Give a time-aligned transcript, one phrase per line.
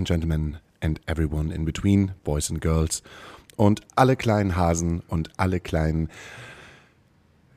[0.00, 3.02] and Gentlemen and everyone in between, Boys and Girls
[3.56, 6.08] und alle kleinen Hasen und alle kleinen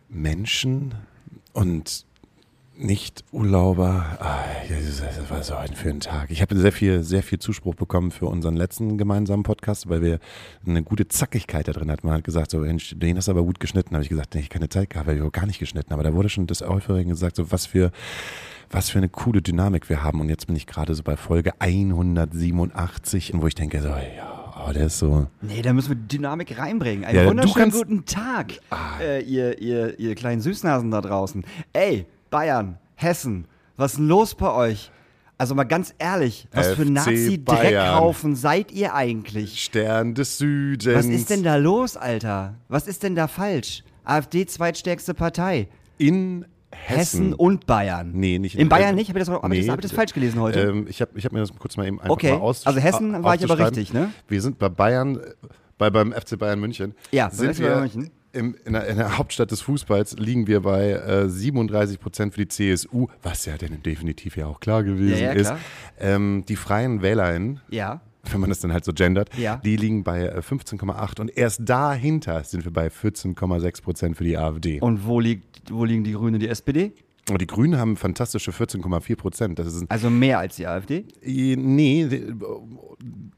[0.10, 0.94] Menschen
[1.54, 2.06] und
[2.76, 4.18] Nicht-Urlauber.
[4.20, 6.32] Ah, Das war so ein für ein Tag.
[6.32, 10.20] Ich habe sehr viel, sehr viel Zuspruch bekommen für unseren letzten gemeinsamen Podcast, weil wir
[10.66, 12.08] eine gute Zackigkeit da drin hatten.
[12.08, 13.96] Man hat gesagt, so, den hast du aber gut geschnitten.
[13.96, 15.94] habe ich gesagt, nee, ich keine Zeit gehabt, habe ich gar nicht geschnitten.
[15.94, 17.92] Aber da wurde schon des Häufigen gesagt, so was für
[18.69, 20.19] was für eine coole Dynamik wir haben.
[20.22, 24.72] Und jetzt bin ich gerade so bei Folge 187, wo ich denke, so, ja, oh,
[24.73, 25.28] der ist so.
[25.42, 27.05] Nee, da müssen wir Dynamik reinbringen.
[27.05, 27.83] Einen Ja, wunderschönen kannst- Ah.
[27.83, 28.53] guten Tag,
[29.02, 31.44] äh, ihr, ihr, ihr kleinen Süßnasen da draußen.
[31.73, 33.45] Ey, Bayern, Hessen,
[33.78, 34.92] was ist denn los bei euch?
[35.38, 39.64] Also mal ganz ehrlich, was für FC Nazi-Dreckhaufen seid ihr eigentlich?
[39.64, 40.95] Stern des Südens.
[40.95, 42.55] Was ist denn da los, Alter?
[42.70, 43.83] Was ist denn da falsch?
[44.05, 45.67] AfD zweitstärkste Partei.
[45.98, 47.34] in Hessen, Hessen?
[47.34, 48.12] und Bayern.
[48.14, 49.10] Nee, nicht In Bayern nicht?
[49.10, 50.62] Habe ich, das- hab ich, das, Nee, hab ich das falsch gelesen heute?
[50.62, 52.80] Ähm, ich habe ich hab mir das kurz mal eben einfach Okay, mal aus also
[52.80, 54.10] Hessen war ich aber richtig, ne?
[54.28, 55.20] Wir sind bei Bayern,
[55.78, 56.94] bei, beim FC Bayern München.
[57.12, 58.10] Ja, sind wir Bayern München.
[58.36, 62.42] Im, in, der, in der Hauptstadt des Fußballs liegen wir bei äh, 37 Prozent für
[62.44, 65.48] die CSU, was ja denn definitiv ja auch klar gewesen Ja, ja, ist.
[65.50, 65.60] klar.
[66.00, 68.02] Ähm, die freien WählerInnen, ja.
[68.32, 69.30] wenn man das dann halt so gendert,
[69.64, 74.36] die liegen bei äh, 15,8% und erst dahinter sind wir bei 14,6 Prozent für die
[74.36, 74.80] AfD.
[74.80, 76.94] Und wo, liegt, wo liegen die Grünen und die SPD?
[77.30, 79.58] Und die Grünen haben fantastische 14,4 Prozent.
[79.58, 81.05] Das ist Also mehr als die AfD?
[81.23, 82.33] Nee, die-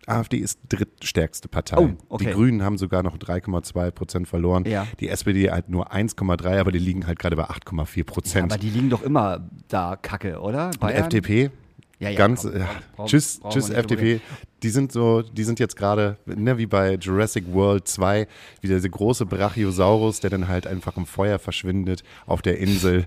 [0.08, 1.78] AfD ist drittstärkste Partei.
[1.78, 2.26] Oh, okay.
[2.26, 4.66] Die Grünen haben sogar noch 3,2 Prozent verloren.
[4.66, 4.88] Ja.
[5.00, 8.52] Die SPD halt nur 1,3, aber die liegen halt gerade bei 8,4 Prozent.
[8.52, 10.68] Aber die liegen doch immer da kacke, oder?
[10.68, 11.04] Und Bayern?
[11.04, 11.52] FDP,
[12.00, 14.20] Ja, ja, ganz, komm, äh, brauchen- tschüss, tschüss FDP.
[14.64, 18.26] Die sind so, die sind jetzt gerade, ne, wie bei Jurassic World 2,
[18.62, 23.06] wie dieser große Brachiosaurus, der dann halt einfach im Feuer verschwindet auf der Insel,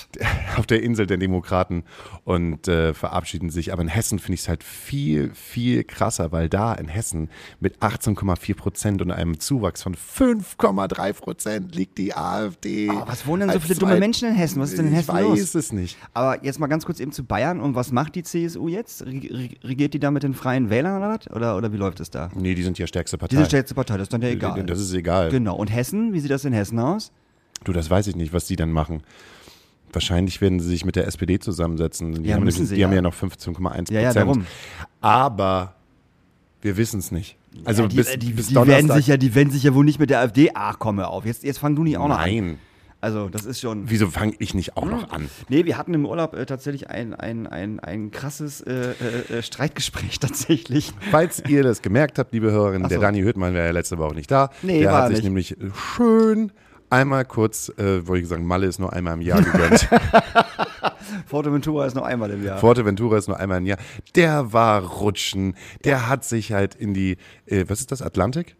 [0.56, 1.84] auf der Insel der Demokraten
[2.24, 3.72] und äh, verabschieden sich.
[3.72, 7.78] Aber in Hessen finde ich es halt viel, viel krasser, weil da in Hessen mit
[7.78, 12.90] 18,4 Prozent und einem Zuwachs von 5,3 Prozent liegt die AfD.
[12.90, 14.60] Oh, was wohnen denn so viele dumme Menschen in Hessen?
[14.60, 15.38] Was ist denn in Hessen ich los?
[15.38, 15.96] weiß es nicht.
[16.14, 17.60] Aber jetzt mal ganz kurz eben zu Bayern.
[17.60, 19.04] Und was macht die CSU jetzt?
[19.06, 21.30] Reg- reg- Regiert die da mit den Freien Wählern oder was?
[21.34, 22.30] Oder, oder wie läuft es da?
[22.34, 23.36] Nee, die sind ja stärkste Partei.
[23.36, 24.64] Diese stärkste Partei, das ist dann ja egal.
[24.64, 25.30] Das ist egal.
[25.30, 25.56] Genau.
[25.56, 26.12] Und Hessen?
[26.12, 27.12] Wie sieht das in Hessen aus?
[27.64, 29.02] Du, das weiß ich nicht, was die dann machen.
[29.92, 32.22] Wahrscheinlich werden sie sich mit der SPD zusammensetzen.
[32.22, 32.96] Die, Ja, haben, müssen die, sie die haben ja.
[32.96, 33.90] ja noch 15,1 Prozent.
[33.90, 34.46] Ja, ja, darum.
[35.00, 35.74] Aber
[36.62, 37.36] wir wissen es nicht.
[37.64, 39.84] Also ja, die, bis, die, bis die, werden sich ja, die werden sich ja wohl
[39.84, 40.50] nicht mit der AfD.
[40.54, 41.26] Ach, komm hör auf.
[41.26, 42.30] Jetzt, jetzt fang du nicht auch noch an.
[42.30, 42.58] Nein.
[43.02, 43.90] Also, das ist schon.
[43.90, 45.28] Wieso fange ich nicht auch noch an?
[45.48, 49.42] Nee, wir hatten im Urlaub äh, tatsächlich ein, ein, ein, ein krasses äh, äh, äh,
[49.42, 50.92] Streitgespräch tatsächlich.
[51.10, 52.88] Falls ihr das gemerkt habt, liebe Hörerinnen, so.
[52.90, 54.50] der Dani Hüttmann wäre ja letzte Woche nicht da.
[54.62, 55.24] Nee, der war hat sich nicht.
[55.24, 55.56] nämlich
[55.96, 56.52] schön
[56.90, 59.88] einmal kurz, äh, wollte ich sagen, Malle ist nur einmal im Jahr gegönnt.
[61.26, 62.58] Forteventura ist noch einmal im Jahr.
[62.58, 63.78] Forteventura ist nur einmal im Jahr.
[64.14, 65.56] Der war rutschen.
[65.84, 68.54] Der hat sich halt in die, äh, was ist das, Atlantik?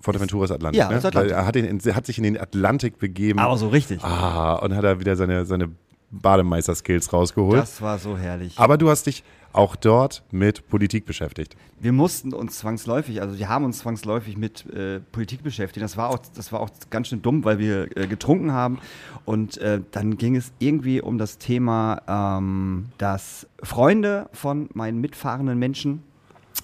[0.00, 0.96] Forteventura ist Atlantik, Ja, ne?
[0.98, 1.32] ist Atlantik.
[1.32, 3.38] Er hat, in, hat sich in den Atlantik begeben.
[3.38, 4.02] Aber so richtig.
[4.04, 5.70] Ah, und hat da wieder seine, seine
[6.10, 7.60] Bademeister-Skills rausgeholt.
[7.60, 8.58] Das war so herrlich.
[8.58, 11.56] Aber du hast dich auch dort mit Politik beschäftigt.
[11.80, 15.82] wir mussten uns zwangsläufig, also wir haben uns zwangsläufig mit äh, Politik beschäftigt.
[15.82, 18.78] Das war auch, das war auch ganz schön dumm, weil wir äh, getrunken haben
[19.24, 22.02] und äh, dann ging es irgendwie um das Thema,
[22.38, 26.02] ähm, dass Freunde von meinen mitfahrenden Menschen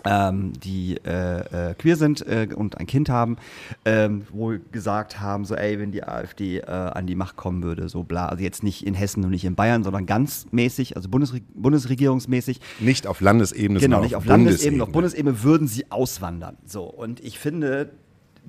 [0.05, 3.37] ähm, die äh, äh, queer sind äh, und ein Kind haben,
[3.85, 7.89] ähm, wohl gesagt haben, so ey, wenn die AfD äh, an die Macht kommen würde,
[7.89, 11.09] so bla, also jetzt nicht in Hessen und nicht in Bayern, sondern ganz mäßig, also
[11.09, 14.45] Bundesre Bundesregierungsmäßig, Nicht auf Landesebene, Genau, nicht auf Bundesebene.
[14.45, 16.57] Landesebene, auf Bundesebene würden sie auswandern.
[16.67, 17.91] So, und ich finde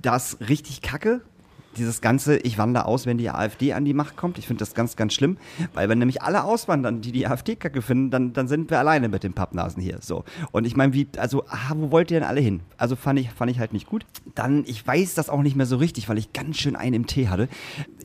[0.02, 1.22] das richtig kacke.
[1.78, 4.38] Dieses ganze, ich wandere aus, wenn die AfD an die Macht kommt.
[4.38, 5.38] Ich finde das ganz, ganz schlimm,
[5.74, 9.10] weil wenn nämlich alle auswandern, die die AfD kacke finden, dann, dann sind wir alleine
[9.10, 9.98] mit den Pappnasen hier.
[10.02, 10.24] So.
[10.52, 12.62] Und ich meine, wie, also, ah, wo wollt ihr denn alle hin?
[12.78, 14.06] Also fand ich, fand ich halt nicht gut.
[14.36, 17.08] Dann, ich weiß das auch nicht mehr so richtig, weil ich ganz schön einen im
[17.08, 17.48] Tee hatte.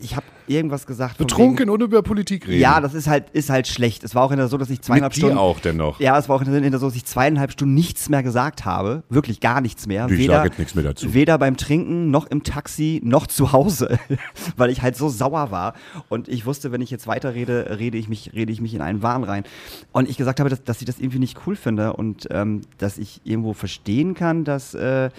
[0.00, 1.16] Ich habe irgendwas gesagt.
[1.16, 2.60] von wegen- Betrunken und über Politik reden.
[2.60, 4.02] Ja, das ist halt, ist halt schlecht.
[4.02, 5.38] Es war auch in der so, dass ich zweieinhalb Mit Stunden.
[5.38, 6.00] auch dennoch.
[6.00, 9.04] Ja, es war auch in der so, dass ich zweieinhalb Stunden nichts mehr gesagt habe.
[9.08, 10.08] Wirklich gar nichts mehr.
[10.10, 11.14] Ich sag jetzt nichts mehr dazu.
[11.14, 13.59] Weder beim Trinken, noch im Taxi, noch zu Hause,
[14.56, 15.74] weil ich halt so sauer war
[16.08, 19.02] und ich wusste, wenn ich jetzt weiterrede, rede ich mich, rede ich mich in einen
[19.02, 19.44] Wahn rein.
[19.92, 22.98] Und ich gesagt habe, dass, dass ich das irgendwie nicht cool finde und ähm, dass
[22.98, 25.10] ich irgendwo verstehen kann, dass äh,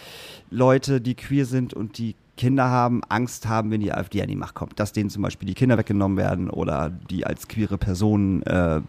[0.49, 4.35] Leute, die queer sind und die Kinder haben, Angst haben, wenn die AfD an die
[4.35, 4.79] Macht kommt.
[4.79, 8.81] Dass denen zum Beispiel die Kinder weggenommen werden oder die als queere Personen, äh,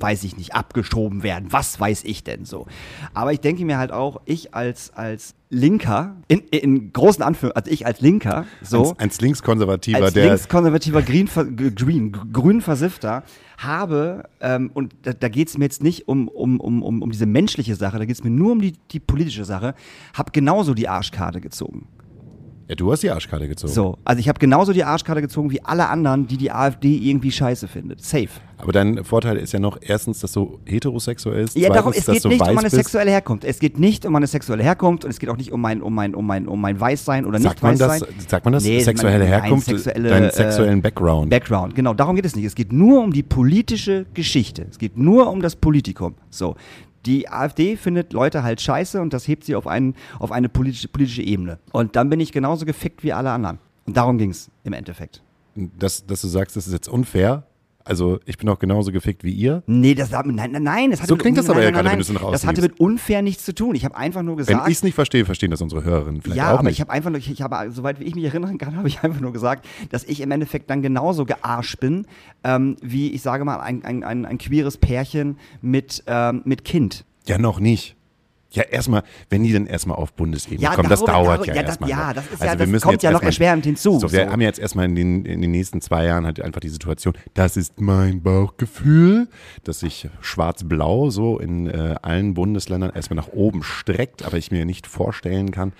[0.00, 1.52] weiß ich nicht, abgeschoben werden.
[1.52, 2.66] Was weiß ich denn so?
[3.14, 7.72] Aber ich denke mir halt auch, ich als, als Linker, in, in großen Anführungszeichen, also
[7.72, 8.90] ich als Linker, so.
[8.90, 11.28] Als, als Linkskonservativer, als der linkskonservativer Green,
[11.74, 13.22] Green, grün Versifter
[13.56, 17.10] habe, ähm, und da, da geht es mir jetzt nicht um, um, um, um, um
[17.10, 19.74] diese menschliche Sache, da geht es mir nur um die, die politische Sache,
[20.14, 21.86] habe genauso die Arschkarte gezogen.
[22.68, 23.72] Ja, du hast die Arschkarte gezogen.
[23.72, 27.32] So, also ich habe genauso die Arschkarte gezogen wie alle anderen, die die AfD irgendwie
[27.32, 28.04] scheiße findet.
[28.04, 28.28] Safe.
[28.58, 31.56] Aber dein Vorteil ist ja noch erstens, dass du heterosexuell ist.
[31.56, 32.76] Ja, darum, es geht nicht um meine bist.
[32.76, 33.44] sexuelle Herkunft.
[33.44, 35.94] Es geht nicht um meine sexuelle Herkunft und es geht auch nicht um mein, um
[35.94, 37.88] mein, um mein, um mein Weißsein oder Sagt nicht man das?
[38.02, 38.14] Weißsein.
[38.28, 38.64] Sagt man das?
[38.64, 41.30] Nee, sexuelle mein- nein, Herkunft, sexuelle, deinen äh, sexuellen Background.
[41.30, 42.44] Background, genau, darum geht es nicht.
[42.44, 44.66] Es geht nur um die politische Geschichte.
[44.70, 46.16] Es geht nur um das Politikum.
[46.28, 46.54] So.
[47.06, 50.88] Die AfD findet Leute halt scheiße und das hebt sie auf, einen, auf eine politische,
[50.88, 51.58] politische Ebene.
[51.72, 53.58] Und dann bin ich genauso gefickt wie alle anderen.
[53.86, 55.22] Und darum ging es im Endeffekt.
[55.54, 57.44] dass, dass du sagst, das ist jetzt unfair.
[57.88, 59.62] Also ich bin auch genauso gefickt wie ihr.
[59.66, 61.74] Nee, das nein, nein, nein, das hatte So mit- klingt das nein, aber ja nein,
[61.74, 63.74] gerade, nein, wenn du es Das hatte mit unfair nichts zu tun.
[63.74, 64.68] Ich habe einfach nur Wenn gesagt.
[64.68, 66.72] ich es nicht verstehe, verstehen das unsere Hörerinnen vielleicht ja, auch aber nicht.
[66.74, 69.02] ich habe einfach nur, ich, ich habe, soweit wie ich mich erinnern kann, habe ich
[69.02, 72.06] einfach nur gesagt, dass ich im Endeffekt dann genauso gearscht bin,
[72.44, 77.04] ähm, wie ich sage mal, ein, ein, ein, ein queeres Pärchen mit, ähm, mit Kind.
[77.26, 77.96] ja, noch nicht.
[78.50, 81.54] Ja, erstmal, wenn die denn erstmal auf Bundesebene Ja, kommen, das darüber- dauert darüber- ja,
[81.56, 81.90] ja, das- erstmal.
[81.90, 82.14] ja, noch.
[82.14, 84.30] das ist also ja- das kommt ja noch erschwerend hinzu, So, wir so.
[84.32, 87.58] haben jetzt erstmal in den, in den nächsten zwei Jahren halt einfach die Situation, das
[87.58, 89.28] ist mein Bauchgefühl,
[89.64, 94.64] dass sich schwarz-blau so in äh, allen Bundesländern erstmal nach oben streckt, aber ich mir
[94.64, 95.74] nicht vorstellen kann,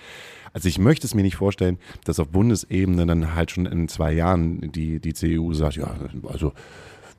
[0.53, 4.11] also ich möchte es mir nicht vorstellen, dass auf Bundesebene dann halt schon in zwei
[4.13, 5.89] Jahren die, die CDU sagt, ja,
[6.27, 6.53] also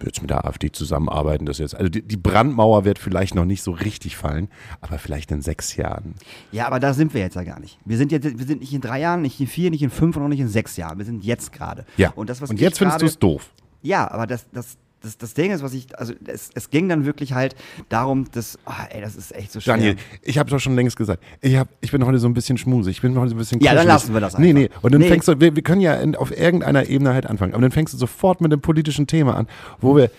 [0.04, 1.74] jetzt mit der AfD zusammenarbeiten, das jetzt.
[1.74, 4.48] Also die, die Brandmauer wird vielleicht noch nicht so richtig fallen,
[4.80, 6.14] aber vielleicht in sechs Jahren.
[6.52, 7.78] Ja, aber da sind wir jetzt ja gar nicht.
[7.84, 10.16] Wir sind jetzt, wir sind nicht in drei Jahren, nicht in vier, nicht in fünf
[10.16, 10.98] und auch nicht in sechs Jahren.
[10.98, 11.84] Wir sind jetzt gerade.
[11.96, 12.12] Ja.
[12.14, 13.50] Und das, was Und jetzt findest du es doof.
[13.82, 17.04] Ja, aber das, das, das, das Ding ist, was ich, also es, es ging dann
[17.06, 17.56] wirklich halt
[17.88, 19.74] darum, dass, ah, ey, das ist echt so schwer.
[19.76, 22.58] Daniel, ich habe doch schon längst gesagt, ich, hab, ich bin heute so ein bisschen
[22.58, 24.84] schmusig, ich bin heute so ein bisschen Ja, dann lassen wir das Nee, nee, einfach.
[24.84, 25.08] und dann Nee.
[25.08, 27.94] fängst du, wir, wir können ja in, auf irgendeiner Ebene halt anfangen, aber dann fängst
[27.94, 29.46] du sofort mit dem politischen Thema an,
[29.80, 30.10] wo wir,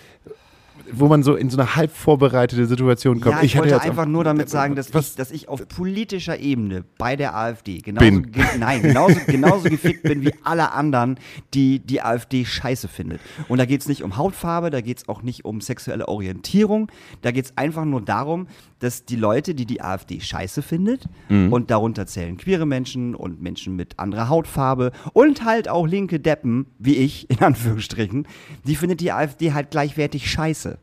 [0.90, 3.36] wo man so in so eine halb vorbereitete Situation kommt.
[3.36, 6.84] Ja, ich, hatte wollte einfach nur damit sagen, dass ich, dass ich auf politischer Ebene
[6.98, 8.32] bei der AfD genauso, Bin.
[8.32, 11.18] ge nein, genauso, genauso gefickt bin wie alle anderen,
[11.54, 13.20] die die AfD scheiße findet.
[13.48, 16.90] Und da geht es nicht um Hautfarbe, da geht es auch nicht um sexuelle Orientierung,
[17.22, 18.46] da geht es einfach nur darum,
[18.82, 21.52] dass die Leute, die die AfD scheiße findet, Mhm.
[21.52, 26.66] und darunter zählen queere Menschen und Menschen mit anderer Hautfarbe und halt auch linke Deppen,
[26.78, 28.26] wie ich, in Anführungsstrichen,
[28.64, 30.78] die findet die AfD halt gleichwertig scheiße.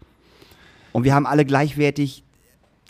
[0.93, 2.23] Und wir haben alle gleichwertig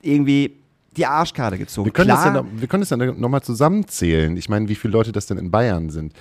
[0.01, 0.56] irgendwie
[0.95, 1.85] die Arschkarte gezogen.
[1.85, 4.35] wir, können das Klar, ja noch, wir können das ja nochmal zusammenzählen.
[4.38, 6.13] Ich meine, wie viele Leute das denn in Bayern sind.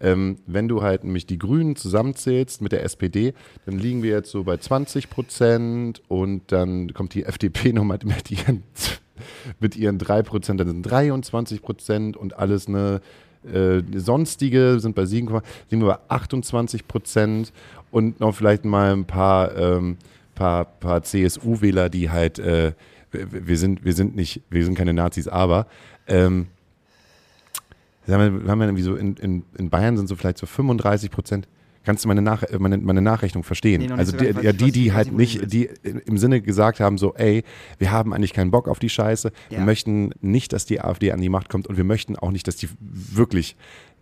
[0.00, 3.34] Ähm, wenn du halt nämlich die Grünen zusammenzählst mit der SPD,
[3.66, 8.30] dann liegen wir jetzt so bei 20 Prozent und dann kommt die FDP nochmal mit
[8.30, 8.62] ihren,
[9.60, 13.00] mit ihren 3 Prozent, dann sind 23 Prozent und alles eine
[13.44, 15.26] äh, sonstige sind bei 7,
[15.70, 17.52] liegen wir bei 28 Prozent
[17.90, 19.96] und noch vielleicht mal ein paar, ähm,
[20.34, 22.72] paar, paar CSU-Wähler, die halt, äh,
[23.12, 25.66] wir, sind, wir sind nicht, wir sind keine Nazis, aber
[26.06, 26.46] ähm,
[28.18, 31.10] wir, wir haben ja irgendwie so in, in, in Bayern sind so vielleicht so 35
[31.10, 31.48] Prozent.
[31.82, 33.80] Kannst du meine, Nach meine, meine Nachrechnung verstehen?
[33.80, 37.14] Nee, also so die, ja, die, die halt nicht, die im Sinne gesagt haben, so,
[37.14, 37.42] ey,
[37.78, 39.64] wir haben eigentlich keinen Bock auf die Scheiße, wir Ja.
[39.64, 42.56] möchten nicht, dass die AfD an die Macht kommt und wir möchten auch nicht, dass
[42.56, 43.56] die wirklich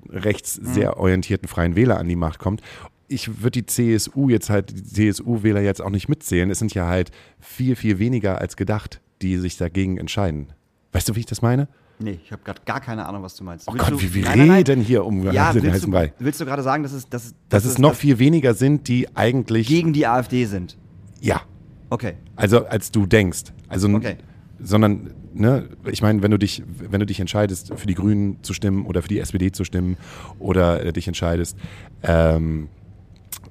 [0.08, 0.66] rechts Mhm.
[0.66, 2.62] sehr orientierten Freien Wähler an die Macht kommt.
[3.06, 6.50] Ich würde die CSU jetzt halt, die CSU-Wähler jetzt auch nicht mitzählen.
[6.50, 10.48] Es sind ja halt viel, viel weniger als gedacht, die sich dagegen entscheiden.
[10.92, 11.68] Weißt du, wie ich das meine?
[12.00, 13.66] Nee, ich habe gerade gar keine Ahnung, was du meinst.
[13.68, 14.56] Oh Willst Gott, du- wie wir Nein, nein, nein.
[14.58, 16.12] reden hier um Ja, den heißen du, Brei.
[16.18, 19.66] willst du gerade sagen, dass es, dass, Dass es noch viel weniger sind, die eigentlich.
[19.66, 20.76] gegen die AfD sind?
[21.20, 21.40] Ja.
[21.90, 22.14] Okay.
[22.36, 23.44] Also als du denkst.
[23.68, 24.16] Also Okay.
[24.60, 28.54] sondern, ne, ich meine, wenn du dich, wenn du dich entscheidest, für die Grünen zu
[28.54, 29.96] stimmen oder für die SPD zu stimmen
[30.38, 31.56] oder äh, dich entscheidest,
[32.02, 32.68] ähm,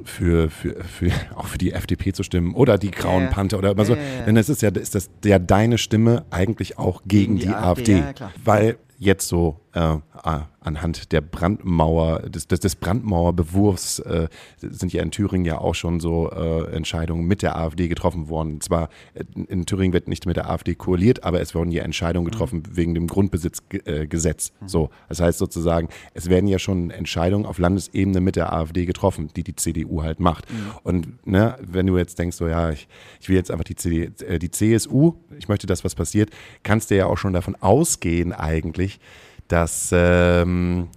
[0.04, 3.30] für, für, für, auch für die FDP zu stimmen oder die Grauen Ja.
[3.30, 4.26] Panther oder immer so, Ja, ja, ja.
[4.26, 7.54] dann ist es ja, ist das ja deine Stimme eigentlich auch gegen, Gegen die die,
[7.54, 8.26] AfD, AfD.
[8.44, 15.12] Weil jetzt so äh, anhand der Brandmauer, des, des, des Brandmauerbewurfs äh, sind ja in
[15.12, 18.56] Thüringen ja auch schon so äh, Entscheidungen mit der AfD getroffen worden.
[18.56, 21.84] Und zwar äh, in Thüringen wird nicht mit der AfD koaliert, aber es wurden ja
[21.84, 22.76] Entscheidungen getroffen mhm.
[22.78, 24.52] wegen dem Grundbesitzgesetz.
[24.60, 24.68] Mhm.
[24.68, 29.30] So, das heißt sozusagen, es werden ja schon Entscheidungen auf Landesebene mit der AfD getroffen,
[29.36, 30.52] die die CDU halt macht.
[30.52, 30.72] Mhm.
[30.84, 32.88] Und ne, wenn du jetzt denkst, so ja, ich,
[33.22, 36.32] ich will jetzt einfach die, CD, äh, die CSU, ich möchte, dass was passiert,
[36.64, 39.00] kannst du ja auch schon davon ausgehen eigentlich,
[39.48, 40.90] dass ähm,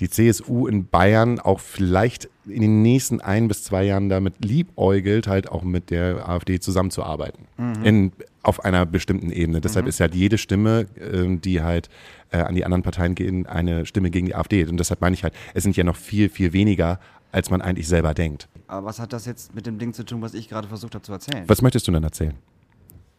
[0.00, 5.26] die CSU in Bayern auch vielleicht in den nächsten ein bis zwei Jahren damit liebäugelt,
[5.26, 7.46] halt auch mit der AfD zusammenzuarbeiten.
[7.56, 7.84] Mhm.
[7.84, 9.60] In, auf einer bestimmten Ebene.
[9.60, 9.88] Deshalb mhm.
[9.88, 11.88] ist halt jede Stimme, äh, die halt
[12.30, 14.64] äh, an die anderen Parteien gehen, eine Stimme gegen die AfD.
[14.64, 17.00] Und deshalb meine ich halt, es sind ja noch viel, viel weniger,
[17.32, 18.48] als man eigentlich selber denkt.
[18.68, 21.02] Aber was hat das jetzt mit dem Ding zu tun, was ich gerade versucht habe
[21.02, 21.44] zu erzählen?
[21.46, 22.34] Was möchtest du denn erzählen?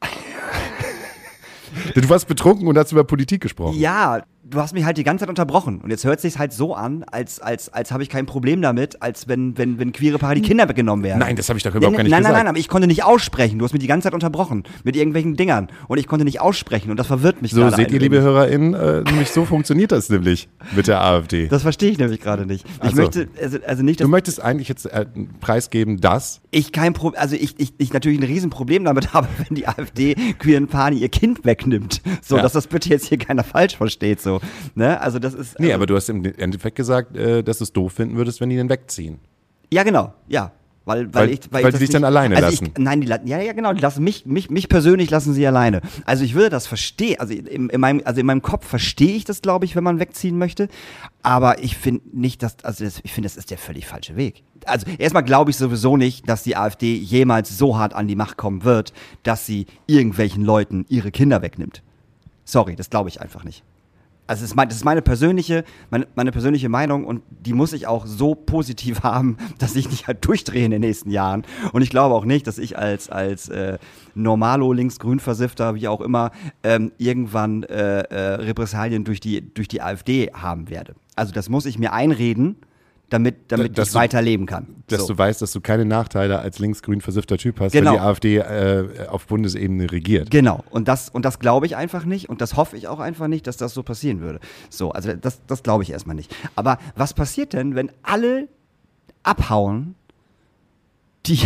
[1.95, 3.77] du warst betrunken und hast über Politik gesprochen.
[3.77, 5.81] Ja, du hast mich halt die ganze Zeit unterbrochen.
[5.81, 9.01] Und jetzt hört sich halt so an, als, als, als habe ich kein Problem damit,
[9.01, 11.19] als wenn, wenn, wenn queere Paare die Kinder weggenommen werden.
[11.19, 12.33] Nein, das habe ich doch überhaupt nee, gar nicht nein, gesagt.
[12.33, 13.59] Nein, nein, nein, aber ich konnte nicht aussprechen.
[13.59, 15.67] Du hast mich die ganze Zeit unterbrochen mit irgendwelchen Dingern.
[15.87, 19.01] Und ich konnte nicht aussprechen und das verwirrt mich So, seht ihr, liebe HörerInnen, äh,
[19.03, 21.47] nämlich so funktioniert das nämlich mit der AfD.
[21.47, 22.65] Das verstehe ich nämlich gerade nicht.
[22.83, 22.95] Ich so.
[22.95, 25.05] möchte, also, also nicht, Du möchtest eigentlich jetzt äh,
[25.39, 29.55] preisgeben, dass ich kein Problem, also ich, ich, ich natürlich ein Riesenproblem damit habe, wenn
[29.55, 32.01] die AfD queeren Pani ihr Kind wegnimmt.
[32.21, 32.41] So, ja.
[32.41, 34.21] dass das bitte jetzt hier keiner falsch versteht.
[34.21, 34.36] So,
[34.75, 34.99] ne?
[35.01, 35.59] Also das ist.
[35.59, 38.41] Nee, also, aber du hast im Endeffekt gesagt, äh, dass du es doof finden würdest,
[38.41, 39.19] wenn die den wegziehen.
[39.71, 40.51] Ja, genau, ja.
[40.87, 42.67] Weil, weil, weil, ich, weil, weil die dich dann alleine also lassen.
[42.67, 45.81] Ich, nein, die, ja, ja, genau, die lassen mich, mich, mich persönlich lassen sie alleine.
[46.05, 49.25] Also ich würde das verstehen, also in, in, meinem, also in meinem Kopf verstehe ich
[49.25, 50.69] das, glaube ich, wenn man wegziehen möchte.
[51.23, 54.43] Aber ich finde nicht, dass, also das, ich finde, das ist der völlig falsche Weg.
[54.65, 58.37] Also erstmal glaube ich sowieso nicht, dass die AfD jemals so hart an die Macht
[58.37, 61.83] kommen wird, dass sie irgendwelchen Leuten ihre Kinder wegnimmt.
[62.45, 63.61] Sorry, das glaube ich einfach nicht.
[64.27, 67.71] Also das ist, mein, das ist meine persönliche, meine, meine, persönliche Meinung und die muss
[67.71, 71.43] ich auch so positiv haben, dass ich nicht halt durchdrehe in den nächsten Jahren.
[71.71, 73.77] Und ich glaube auch nicht, dass ich als, als äh,
[74.15, 76.31] Normalo links-grün versiffter, wie auch immer,
[76.63, 80.95] ähm, irgendwann äh, äh, Repressalien durch die, durch die AfD haben werde.
[81.15, 82.57] Also das muss ich mir einreden
[83.09, 84.83] damit, damit dass ich du, weiterleben kann.
[84.87, 85.13] Dass so.
[85.13, 87.91] du weißt, dass du keine Nachteile als linksgrün versiffter Typ hast, genau.
[87.91, 90.29] weil die AfD äh, auf Bundesebene regiert.
[90.29, 90.63] Genau.
[90.69, 93.47] Und das, und das glaube ich einfach nicht und das hoffe ich auch einfach nicht,
[93.47, 94.39] dass das so passieren würde.
[94.69, 96.35] So, also das, das glaube ich erstmal nicht.
[96.55, 98.49] Aber was passiert denn, wenn alle
[99.23, 99.95] abhauen
[101.27, 101.39] die,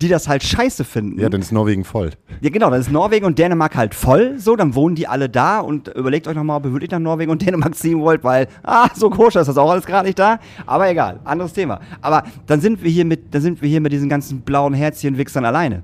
[0.00, 1.20] die das halt scheiße finden.
[1.20, 2.10] Ja, dann ist Norwegen voll.
[2.40, 5.60] Ja, genau, dann ist Norwegen und Dänemark halt voll, so, dann wohnen die alle da
[5.60, 8.88] und überlegt euch nochmal, ob ihr wirklich nach Norwegen und Dänemark ziehen wollt, weil, ah,
[8.94, 10.38] so koscher ist das auch alles gerade nicht da.
[10.66, 11.80] Aber egal, anderes Thema.
[12.00, 15.44] Aber dann sind wir hier mit, dann sind wir hier mit diesen ganzen blauen Herzchen-Wichsern
[15.44, 15.82] alleine.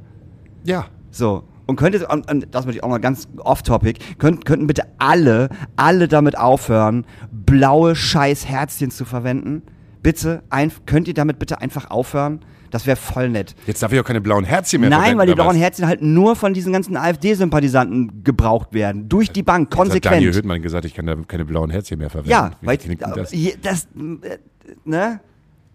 [0.64, 0.86] Ja.
[1.10, 1.44] So.
[1.66, 5.48] Und könnte, und, und das möchte ich auch mal ganz off-topic, könnt, könnten bitte alle,
[5.74, 9.62] alle damit aufhören, blaue Scheiß-Herzchen zu verwenden?
[10.02, 12.40] Bitte, ein, könnt ihr damit bitte einfach aufhören?
[12.76, 13.54] Das wäre voll nett.
[13.66, 15.56] Jetzt darf ich auch keine blauen Herzchen mehr Nein, weil die blauen was?
[15.56, 19.08] Herzchen halt nur von diesen ganzen AfD-Sympathisanten gebraucht werden.
[19.08, 20.04] Durch die Bank, konsequent.
[20.04, 22.32] Jetzt hat Daniel Hüttmann gesagt, ich kann da keine blauen Herzchen mehr verwenden.
[22.32, 23.32] Ja, Wie weil das?
[23.62, 24.36] das, äh,
[24.84, 25.20] ne?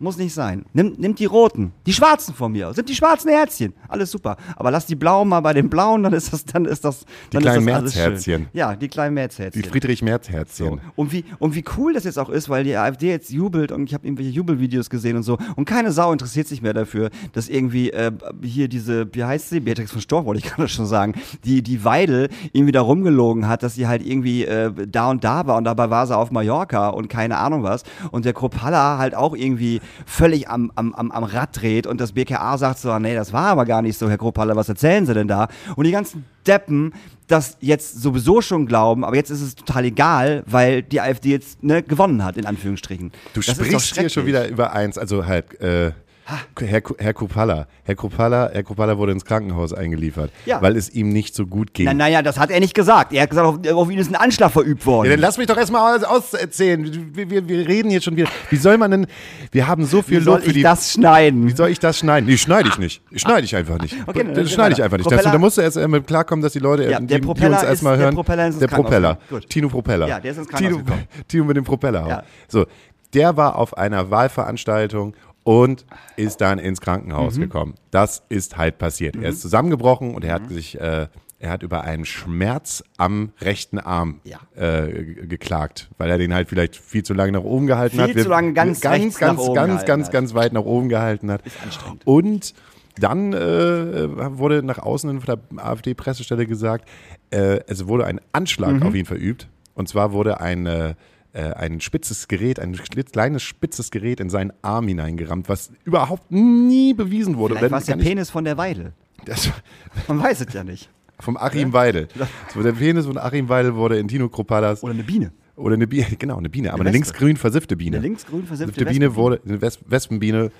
[0.01, 0.65] Muss nicht sein.
[0.73, 1.73] Nimm, nimmt die roten.
[1.85, 2.73] Die schwarzen von mir.
[2.73, 3.73] Sind die schwarzen Herzchen.
[3.87, 4.35] Alles super.
[4.55, 7.05] Aber lass die blauen mal bei den blauen, dann ist das, dann ist das.
[7.31, 8.47] Die kleinen Märzherzchen.
[8.51, 9.61] Ja, die kleinen Märzherzchen.
[9.61, 10.67] Die Friedrich-Merz-Herzchen.
[10.67, 10.79] So.
[10.95, 13.83] Und, wie, und wie cool das jetzt auch ist, weil die AfD jetzt jubelt und
[13.83, 15.37] ich habe irgendwelche Jubelvideos gesehen und so.
[15.55, 19.59] Und keine Sau interessiert sich mehr dafür, dass irgendwie äh, hier diese, wie heißt sie?
[19.59, 21.13] Beatrix von Storch, wollte ich gerade schon sagen,
[21.45, 25.45] die, die Weidel irgendwie da rumgelogen hat, dass sie halt irgendwie äh, da und da
[25.45, 27.83] war und dabei war sie auf Mallorca und keine Ahnung was.
[28.09, 32.13] Und der Kropalla halt auch irgendwie völlig am, am, am, am Rad dreht und das
[32.13, 35.13] BKA sagt so, nee, das war aber gar nicht so, Herr Kroppalle, was erzählen Sie
[35.13, 35.47] denn da?
[35.75, 36.93] Und die ganzen Deppen
[37.27, 41.63] das jetzt sowieso schon glauben, aber jetzt ist es total egal, weil die AfD jetzt
[41.63, 43.11] ne, gewonnen hat, in Anführungsstrichen.
[43.33, 45.91] Du das sprichst hier schon wieder über eins, also halt, äh,
[46.25, 47.67] Herr, Herr Kupala.
[47.83, 50.61] Herr Kupala, Herr Kupala wurde ins Krankenhaus eingeliefert, ja.
[50.61, 51.85] weil es ihm nicht so gut ging.
[51.85, 53.11] Na, naja, das hat er nicht gesagt.
[53.11, 55.07] Er hat gesagt, auf, auf ihn ist ein Anschlag verübt worden.
[55.07, 57.11] Ja, dann lass mich doch erstmal aus, auserzählen.
[57.13, 58.29] Wir, wir, wir, reden jetzt schon wieder.
[58.49, 59.07] Wie soll man denn,
[59.51, 60.59] wir haben so viel Wie Lob für die...
[60.59, 61.47] Wie soll ich das schneiden?
[61.47, 62.29] Wie soll ich das schneiden?
[62.29, 63.01] Nee, schneide ich nicht.
[63.15, 63.95] Schneide ich einfach nicht.
[64.05, 65.11] Okay, dann, das schneide ich einfach nicht.
[65.11, 67.97] Das, da musst du erst einmal klarkommen, dass die Leute, ja, die, die, uns erstmal
[67.97, 68.11] hören.
[68.11, 69.17] Der Propeller ist Der Propeller.
[69.49, 70.07] Tino Propeller.
[70.07, 70.97] Ja, der ist ins Krankenhaus Tino,
[71.27, 72.07] Tino mit dem Propeller.
[72.07, 72.23] Ja.
[72.47, 72.65] So,
[73.13, 75.85] der war auf einer Wahlveranstaltung und
[76.17, 77.41] ist dann ins Krankenhaus mhm.
[77.41, 77.75] gekommen.
[77.89, 79.15] Das ist halt passiert.
[79.15, 79.23] Mhm.
[79.23, 80.53] Er ist zusammengebrochen und er hat mhm.
[80.53, 81.07] sich, äh,
[81.39, 84.39] er hat über einen Schmerz am rechten Arm ja.
[84.55, 88.11] äh, geklagt, weil er den halt vielleicht viel zu lange nach oben gehalten viel hat.
[88.11, 91.45] Viel zu lange ganz, ganz, ganz, ganz, ganz, ganz weit nach oben gehalten hat.
[91.45, 92.05] Ist anstrengend.
[92.05, 92.53] Und
[92.99, 96.87] dann äh, wurde nach außen von der AfD-Pressestelle gesagt,
[97.31, 98.83] äh, es wurde ein Anschlag mhm.
[98.83, 100.93] auf ihn verübt Und zwar wurde ein, äh,
[101.39, 102.73] ein spitzes Gerät, ein
[103.11, 107.53] kleines spitzes Gerät in seinen Arm hineingerammt, was überhaupt nie bewiesen wurde.
[107.55, 108.93] Vielleicht Oder war es der Penis von der Weidel.
[109.25, 109.49] Das,
[110.07, 110.89] Man weiß es ja nicht.
[111.19, 112.07] vom Achim Weidel.
[112.53, 115.31] So, der Penis von Achim Weidel wurde in Tino Kropalas Oder eine Biene.
[115.55, 116.95] oder eine Biene, genau, eine Biene, aber eine, Wespe.
[116.95, 117.97] linksgrün versiffte Biene.
[117.97, 120.51] Eine linksgrün versiffte Biene wurde, eine Wes Wespenbiene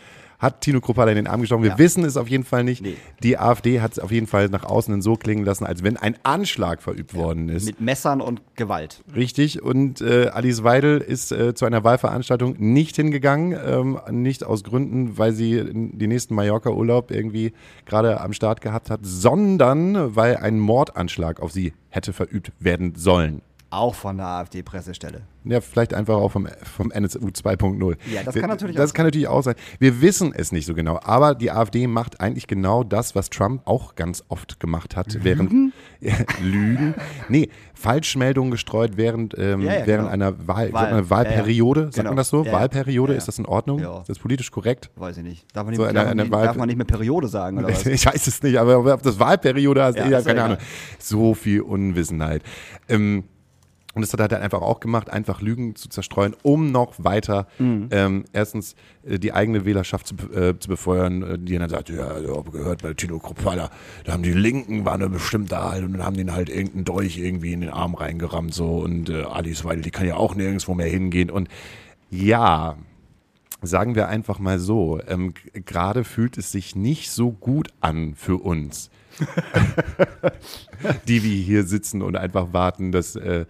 [0.42, 1.62] hat Tino Kropala in den Arm gestochen.
[1.64, 1.78] Wir Ja.
[1.78, 2.82] wissen es auf jeden Fall nicht.
[2.82, 2.96] Nee.
[3.22, 5.98] Die AfD hat es auf jeden Fall nach außen hin so klingen lassen, als wenn
[5.98, 7.66] ein Anschlag verübt worden ist.
[7.68, 9.04] Mit Messern und Gewalt.
[9.16, 9.62] Richtig.
[9.62, 13.56] Und äh, Alice Weidel ist äh, zu einer Wahlveranstaltung nicht hingegangen.
[13.64, 17.54] Ähm, nicht aus Gründen, weil sie die nächsten Mallorca-Urlaub irgendwie
[17.86, 23.42] gerade am Start gehabt hat, sondern weil ein Mordanschlag auf sie hätte verübt werden sollen.
[23.74, 25.22] Auch von der AfD-Pressestelle.
[25.46, 27.96] Ja, vielleicht einfach auch vom, vom NSU 2.0.
[28.14, 29.56] Ja, das kann natürlich Das auch kann natürlich auch sein.
[29.80, 31.00] Wir wissen es nicht so genau.
[31.02, 35.24] Aber die AfD macht eigentlich genau das, was Trump auch ganz oft gemacht hat.
[35.24, 36.96] Während ja, Lügen.
[37.30, 40.14] Nee, Falschmeldungen gestreut während, ähm, Ja, ja, während genau.
[40.14, 41.84] einer Wahl, Wahl, man Wahlperiode.
[41.86, 42.10] Sagt Genau.
[42.10, 42.44] man das so?
[42.44, 42.52] Ja.
[42.52, 43.80] Wahlperiode, ist das in Ordnung?
[43.80, 44.92] Ist das politisch korrekt?
[44.98, 45.46] Weiß ich nicht.
[45.56, 47.86] Darf man nicht, So darf eine- eine darf man nicht mehr Periode sagen oder was?
[47.86, 50.44] Ich weiß es nicht, aber ob das Wahlperiode heißt, Ja, keine.
[50.44, 50.58] Ahnung.
[51.00, 52.44] So viel Unwissenheit.
[52.90, 53.24] Ähm,
[53.94, 57.48] und das hat er dann einfach auch gemacht, einfach Lügen zu zerstreuen, um noch weiter
[57.60, 57.90] Mhm.
[57.92, 62.20] ähm, erstens äh, die eigene Wählerschaft zu, äh, zu befeuern, äh, die dann sagt, ja,
[62.20, 63.70] ich habe gehört bei Tino Kropala,
[64.06, 66.86] da haben die Linken, waren da bestimmt da halt und dann haben den halt irgendeinen
[66.86, 70.36] Dolch irgendwie in den Arm reingerammt so und äh, Alice Weidel, die kann ja auch
[70.36, 71.50] nirgendwo mehr hingehen und
[72.10, 72.78] ja,
[73.62, 78.38] sagen wir einfach mal so, ähm, gerade fühlt es sich nicht so gut an für
[78.38, 78.90] uns,
[81.08, 83.46] die wir hier sitzen und einfach warten, dass, äh,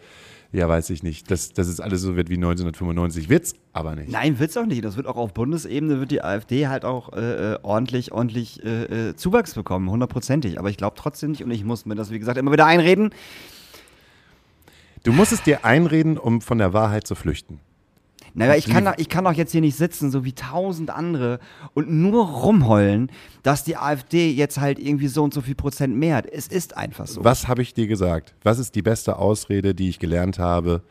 [0.51, 3.29] ja, weiß ich nicht, dass, dass es alles so wird wie 1995.
[3.29, 4.11] Wird's aber nicht.
[4.11, 4.83] Nein, wird's auch nicht.
[4.83, 9.09] Das wird auch auf Bundesebene wird die AfD halt auch äh, äh, ordentlich, ordentlich äh,
[9.09, 10.59] äh, Zuwachs bekommen, hundertprozentig.
[10.59, 13.11] Aber ich glaube trotzdem nicht und ich muss mir das, wie gesagt, immer wieder einreden.
[15.03, 17.59] Du musst es dir einreden, um von der Wahrheit zu flüchten.
[18.33, 21.39] Naja, ich kann, doch, ich kann doch jetzt hier nicht sitzen, so wie tausend andere,
[21.73, 23.11] und nur rumheulen,
[23.43, 26.25] dass die AfD jetzt halt irgendwie so und so viel Prozent mehr hat.
[26.25, 27.23] Es ist einfach so.
[27.23, 28.33] Was habe ich dir gesagt?
[28.43, 30.81] Was ist die beste Ausrede, die ich gelernt habe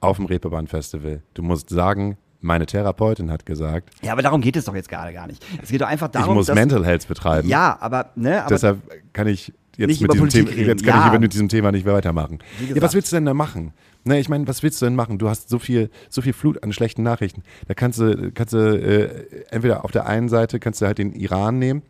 [0.00, 1.22] auf dem Reeperbahn-Festival?
[1.34, 5.12] Du musst sagen, meine Therapeutin hat gesagt, Ja, aber darum geht es doch jetzt gerade
[5.12, 5.44] gar nicht.
[5.62, 7.48] Es geht doch einfach darum, ich muss dass, Mental Health betreiben.
[7.48, 8.78] Ja, aber, ne, aber Deshalb
[9.12, 11.14] kann ich jetzt Nicht mit diesem Thema, jetzt kann Ja.
[11.14, 12.38] ich mit diesem Thema nicht mehr weitermachen.
[12.74, 13.72] Ja, was willst du denn da machen?
[14.06, 15.18] Ne, ich meine, was willst du denn machen?
[15.18, 17.42] Du hast so viel, so viel Flut an schlechten Nachrichten.
[17.66, 21.12] Da kannst du, kannst du äh, entweder auf der einen Seite kannst du halt den
[21.12, 21.82] Iran nehmen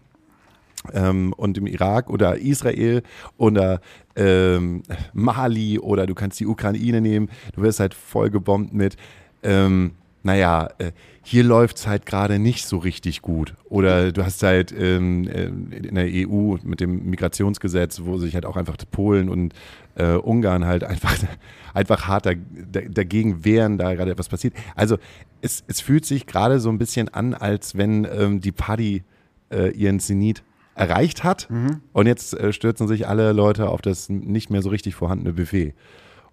[0.94, 3.02] ähm, und im Irak oder Israel
[3.36, 3.82] oder
[4.16, 7.28] ähm, Mali oder du kannst die Ukraine nehmen.
[7.54, 8.96] Du wirst halt voll gebombt mit,
[9.42, 9.92] ähm,
[10.26, 10.90] naja, äh,
[11.22, 13.54] hier läuft es halt gerade nicht so richtig gut.
[13.68, 18.44] Oder du hast halt ähm, äh, in der EU mit dem Migrationsgesetz, wo sich halt
[18.44, 19.54] auch einfach Polen und
[19.94, 21.16] äh, Ungarn halt einfach,
[21.74, 24.54] einfach hart da, da, dagegen wehren, da gerade etwas passiert.
[24.74, 24.98] Also
[25.42, 29.04] es, es fühlt sich gerade so ein bisschen an, als wenn ähm, die Party
[29.50, 30.42] äh, ihren Zenit
[30.74, 31.48] erreicht hat
[31.92, 35.74] und jetzt äh, stürzen sich alle Leute auf das nicht mehr so richtig vorhandene Buffet.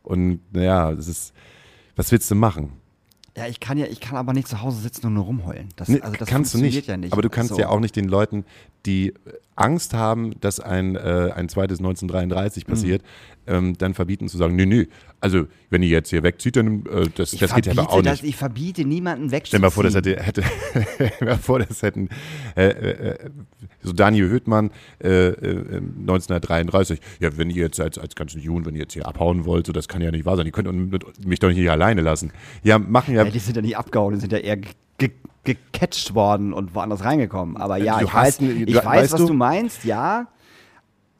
[0.01, 1.33] Und naja, es ist,
[1.95, 2.82] was willst du machen?
[3.37, 5.69] Ja, ich kann ja, ich kann aber nicht zu Hause sitzen und nur rumheulen.
[5.75, 6.87] Das, Nee, also das kannst du nicht.
[6.87, 7.13] ja nicht.
[7.13, 7.59] Aber du kannst So.
[7.59, 8.45] ja auch nicht den Leuten,
[8.85, 9.13] die
[9.55, 13.03] Angst haben, dass ein, äh, ein zweites 1933 passiert,
[13.45, 13.53] Mhm.
[13.53, 14.87] ähm, dann verbieten zu sagen, nee, nee,
[15.21, 18.01] also wenn ihr jetzt hier wegzieht, dann äh, das, Ich das geht ja aber auch
[18.01, 18.31] das, nicht.
[18.31, 19.47] Ich verbiete niemanden wegzuziehen.
[19.47, 20.43] Stell mal vor, das hätte, hätte
[21.23, 22.09] mal vor, das hätten
[22.57, 23.29] äh, äh,
[23.83, 24.71] so Daniel Höhtmann
[25.03, 26.99] äh, äh, 1933.
[27.19, 29.71] Ja, wenn ihr jetzt als, als ganzen Juden, wenn ihr jetzt hier abhauen wollt, so
[29.73, 30.47] das kann ja nicht wahr sein.
[30.47, 32.31] Ihr könnt mich doch nicht hier alleine lassen.
[32.63, 33.23] Ja, machen ja.
[33.23, 34.57] Ja, die sind ja nicht abgehauen, die sind ja eher
[34.97, 35.11] ge
[35.43, 37.57] ge gecatcht worden und woanders reingekommen.
[37.57, 40.27] Aber ja, Du ich hast- weiß, ich weiß weißt was du- du meinst, ja.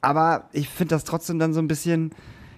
[0.01, 2.11] Aber ich finde das trotzdem dann so ein bisschen,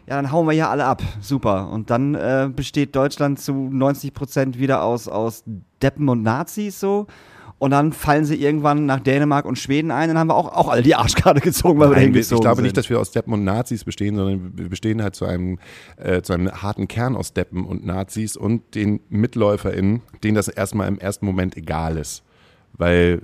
[0.07, 1.01] ja, dann hauen wir hier alle ab.
[1.21, 1.69] Super.
[1.69, 5.43] Und dann äh, besteht Deutschland zu 90 Prozent wieder aus, aus
[5.81, 7.07] Deppen und Nazis so.
[7.57, 10.67] Und dann fallen sie irgendwann nach Dänemark und Schweden ein, dann haben wir auch, auch
[10.67, 12.77] alle die Arschkarte gezogen, weil wir Nein, dahin ich glaube gezogen nicht, sind.
[12.77, 15.57] dass wir aus Deppen und Nazis bestehen, sondern wir bestehen halt zu einem,
[15.95, 20.89] äh, zu einem harten Kern aus Deppen und Nazis und den MitläuferInnen, denen das erstmal
[20.89, 22.23] im ersten Moment egal ist.
[22.73, 23.21] Weil,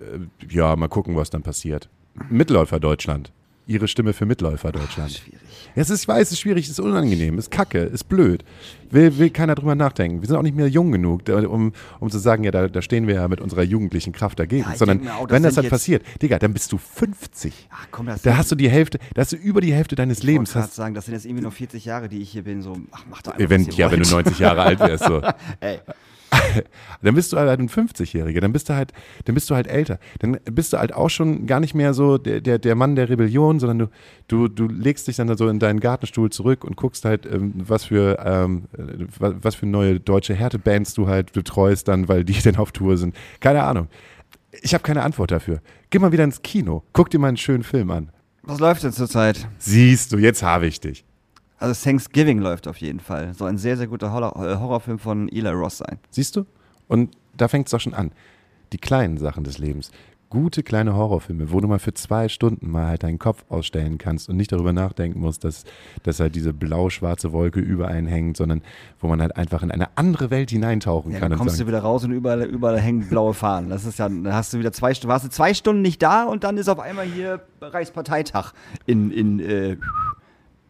[0.50, 1.89] äh, ja, mal gucken, was dann passiert.
[2.30, 3.34] Mitläufer Deutschland.
[3.71, 5.12] Ihre Stimme für Mitläufer Deutschland.
[5.12, 5.39] schwierig.
[5.75, 7.93] Ja, es ist, ich weiß, es ist schwierig, es ist unangenehm, es ist kacke, es
[7.93, 8.43] ist blöd.
[8.89, 10.21] Will, will keiner drüber nachdenken.
[10.21, 13.07] Wir sind auch nicht mehr jung genug, um, um zu sagen, ja, da, da stehen
[13.07, 14.63] wir ja mit unserer jugendlichen Kraft dagegen.
[14.63, 17.53] Ja, ich Sondern, auch, das wenn das halt passiert, Digga, dann bist du 50.
[17.69, 20.19] Ach komm, das Da hast du die Hälfte, da hast du über die Hälfte deines
[20.19, 20.51] ich Lebens.
[20.51, 22.62] gerade Hast, sagen, das sind jetzt irgendwie noch 40 Jahre, die ich hier bin.
[22.62, 24.25] So, ach, mach doch einfach, wenn, ja, wenn du wollt.
[24.25, 25.05] 90 Jahre alt wärst.
[25.05, 25.21] So.
[25.62, 25.79] Ey,
[27.02, 28.94] dann bist du halt ein 50-Jähriger, dann bist du halt,
[29.26, 30.00] dann bist du halt älter.
[30.20, 33.10] Dann bist du halt auch schon gar nicht mehr so der, der, der Mann der
[33.10, 33.89] Rebellion, sondern
[34.28, 37.54] du, du, du legst dich dann so in deinen Gartenstuhl zurück und guckst halt, ähm,
[37.56, 42.24] was für ähm, äh, was, was für neue deutsche Härtebands du halt betreust dann, weil
[42.24, 43.15] die dann auf Tour sind.
[43.39, 43.88] Keine Ahnung.
[44.62, 45.62] Ich habe keine Antwort dafür.
[45.89, 48.12] Geh mal wieder ins Kino, guck dir mal einen schönen Film an.
[48.44, 49.48] Was läuft denn zurzeit?
[49.60, 51.06] Siehst du, jetzt habe ich dich.
[51.62, 53.34] Also Thanksgiving läuft auf jeden Fall.
[53.34, 56.00] Soll ein sehr, sehr guter Horror äh, Horrorfilm von Eli Ross sein.
[56.10, 56.45] Siehst du?
[56.88, 58.12] Und da fängt es doch schon an.
[58.74, 59.91] Die kleinen Sachen des Lebens.
[60.30, 64.30] Gute kleine Horrorfilme, wo du mal für zwei Stunden mal halt deinen Kopf ausstellen kannst
[64.30, 65.65] und nicht darüber nachdenken musst, dass,
[66.04, 68.62] dass halt diese blau-schwarze Wolke über einen hängt, sondern
[69.02, 71.32] wo man halt einfach in eine andere Welt hineintauchen Ja, kann.
[71.32, 73.69] dann kommst sagen, du wieder raus und überall, überall hängen blaue Fahnen.
[73.69, 76.24] Das ist ja, dann hast du wieder zwei Stunden, warst du zwei Stunden nicht da
[76.24, 78.54] und dann ist auf einmal hier Reichsparteitag
[78.86, 79.76] in, in äh,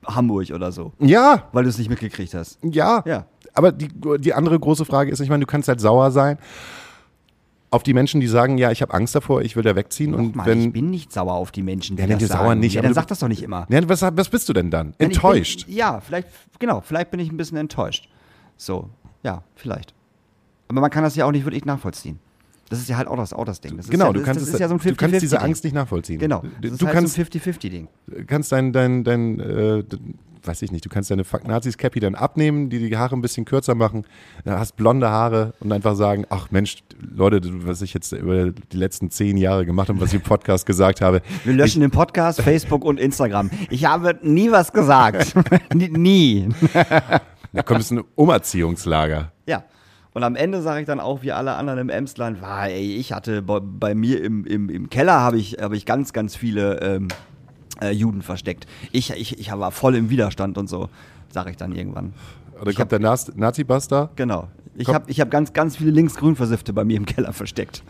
[0.06, 2.58] Hamburg oder so, ja, weil du es nicht mitgekriegt hast.
[2.64, 3.26] ja, Ja.
[3.54, 6.38] Aber die, die andere große Frage ist, ich meine, du kannst halt sauer sein
[7.70, 10.14] auf die Menschen, die sagen, ja, ich habe Angst davor, ich will da wegziehen.
[10.14, 12.48] und Mann, wenn, ich bin nicht sauer auf die Menschen, die Ja, das dir sauer
[12.48, 12.60] sagen.
[12.60, 13.66] nicht, Ja, dann sag das doch nicht immer.
[13.70, 14.94] ja, was, was bist du denn dann?
[14.98, 15.66] Enttäuscht.
[15.68, 16.28] Bin, ja, vielleicht,
[16.60, 18.10] genau, vielleicht bin ich ein bisschen enttäuscht.
[18.58, 18.90] So,
[19.24, 19.94] ja, vielleicht.
[20.68, 22.20] Aber man kann das ja auch nicht wirklich nachvollziehen.
[22.72, 23.76] Das ist ja halt auch das, auch das Ding.
[23.76, 25.64] Das genau, ja, du kannst, es, ist ja so ein du kannst diese 50-50 Angst
[25.66, 26.20] nicht nachvollziehen.
[26.20, 26.40] Genau.
[26.40, 27.88] Du, Das ist du halt kannst, so ein 50-50-Ding.
[28.28, 29.84] kannst dein, dein, dein, äh,
[30.42, 33.44] weiß ich nicht, du kannst deine Nazis Cappy dann abnehmen, die die Haare ein bisschen
[33.44, 34.06] kürzer machen,
[34.46, 38.78] dann hast blonde Haare und einfach sagen, ach Mensch, Leute, was ich jetzt über die
[38.78, 42.42] letzten zehn Jahre gemacht habe, was ich im Podcast gesagt habe, Wir löschen den Podcast,
[42.42, 43.52] Facebook und Instagram.
[43.70, 45.36] Ich habe nie was gesagt.
[45.74, 45.90] nie.
[45.90, 46.50] nie.
[47.54, 49.34] da kommt es ein Umerziehungslager.
[49.46, 49.66] Ja.
[50.14, 53.14] Und am Ende sage ich dann auch, wie alle anderen im Emsland, war, ey, ich
[53.14, 56.82] hatte bei, bei mir im, im, im Keller habe ich, habe ich ganz, ganz viele
[56.82, 57.08] ähm,
[57.82, 58.68] äh, Juden versteckt.
[58.92, 60.90] Ich, ich, ich war voll im Widerstand und so,
[61.30, 62.14] sage ich dann irgendwann.
[62.60, 64.10] Oder Ich kommt der Nas- Nazi-Buster?
[64.18, 64.50] Genau.
[64.76, 67.84] Ich habe ich hab ganz, ganz viele linksgrün Versiffte bei mir im Keller versteckt.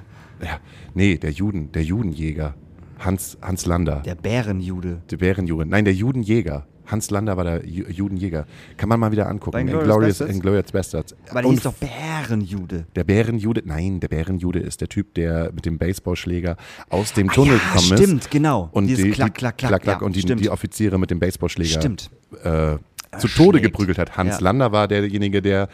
[0.44, 0.58] Ja,
[0.94, 2.54] nee, der Juden, der Judenjäger.
[3.00, 4.02] Hans, Hans Lander.
[4.06, 5.02] Der Bärenjude.
[5.10, 5.66] Der Bärenjude.
[5.66, 6.68] Nein, der Judenjäger.
[6.92, 8.46] Hans Lander war der Ju Judenjäger.
[8.78, 9.52] Kann man mal wieder angucken.
[9.52, 11.16] Bei Inglourious Inglourious, Bastards.
[11.30, 12.86] Aber der hieß doch Bärenjude.
[12.96, 16.58] Der Bärenjude, nein, der Bärenjude ist der Typ, der mit dem Baseballschläger
[16.90, 18.04] aus dem Tunnel ja, gekommen ist.
[18.04, 18.70] stimmt, genau.
[18.72, 20.42] Und Dieses die, Klack, die, Klack, Klack, ja, und die, stimmt.
[20.42, 22.10] die Offiziere mit dem Baseballschläger Stimmt.
[22.44, 22.78] Äh,
[23.18, 24.18] zu Tode geprügelt hat.
[24.18, 24.40] Hans Ja.
[24.40, 25.68] Lander war derjenige, der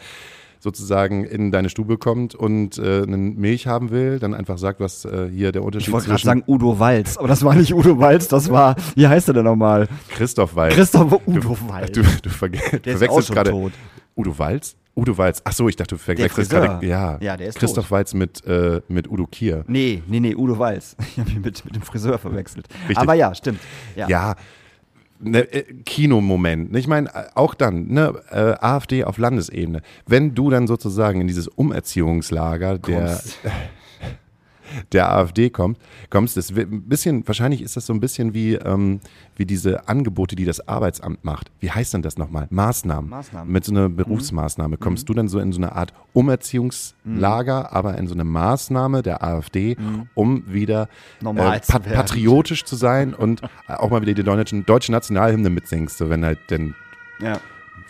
[0.60, 5.04] sozusagen in deine Stube kommt und äh, eine Milch haben will, dann einfach sagt, was
[5.04, 7.98] äh, hier der Unterschied Ich wollte gerade sagen Udo Walz, aber das war nicht Udo
[7.98, 9.88] Walz, das war, wie heißt er denn nochmal?
[10.10, 10.74] Christoph Walz.
[10.74, 11.92] Christoph Udo Walz.
[11.92, 13.70] Du, du ist verwechselst gerade.
[14.16, 14.74] Udo Walz?
[14.98, 15.40] Udo Walz.
[15.44, 16.84] Ach so, ich dachte, du verwechselst gerade.
[16.84, 17.92] Ja, Ja, der ist Christoph tot.
[17.92, 19.64] Walz mit, äh, mit Udo Kier.
[19.68, 20.96] Nee, nee, nee, Udo Walz.
[21.08, 22.66] Ich habe ihn mit, mit dem Friseur verwechselt.
[22.88, 22.98] Richtig.
[22.98, 23.60] Aber ja, stimmt.
[23.94, 24.08] Ja.
[24.08, 24.34] Ja,
[25.20, 26.74] ne, äh, Kinomoment.
[26.76, 29.82] Ich meine, äh, auch dann, ne, äh, AfD auf Landesebene.
[30.06, 33.38] Wenn du dann sozusagen in dieses Umerziehungslager Kommst.
[33.44, 33.52] der
[35.12, 39.00] AfD kommst, kommst, das ein bisschen, wahrscheinlich ist das so ein bisschen wie, ähm,
[39.36, 41.50] wie diese Angebote, die das Arbeitsamt macht.
[41.60, 42.46] Wie heißt denn das nochmal?
[42.50, 43.10] Maßnahmen.
[43.10, 43.52] Maßnahmen.
[43.52, 44.76] Mit so einer Berufsmaßnahme.
[44.76, 49.22] Kommst du dann so in so eine Art Umerziehungslager, aber in so eine Maßnahme der
[49.22, 49.76] AfD,
[50.14, 50.88] um wieder
[51.20, 51.60] äh, werden.
[51.94, 56.38] patriotisch zu sein und auch mal wieder die deutsche, deutsche Nationalhymne mitsingst, so wenn halt
[56.50, 56.74] denn
[57.20, 57.40] ja.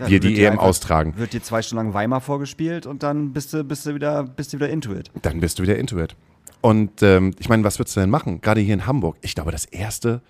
[0.06, 1.14] Wir die EM einfach- austragen.
[1.16, 4.52] Wird dir zwei Stunden lang Weimar vorgespielt und dann bist du, bist du, wieder, bist
[4.52, 5.10] du wieder into it.
[5.22, 6.14] dann bist du wieder into it.
[6.60, 8.40] Und ähm, ich meine, was würdest du denn machen?
[8.40, 9.16] Gerade hier in Hamburg.
[9.20, 10.20] Ich glaube, das Erste,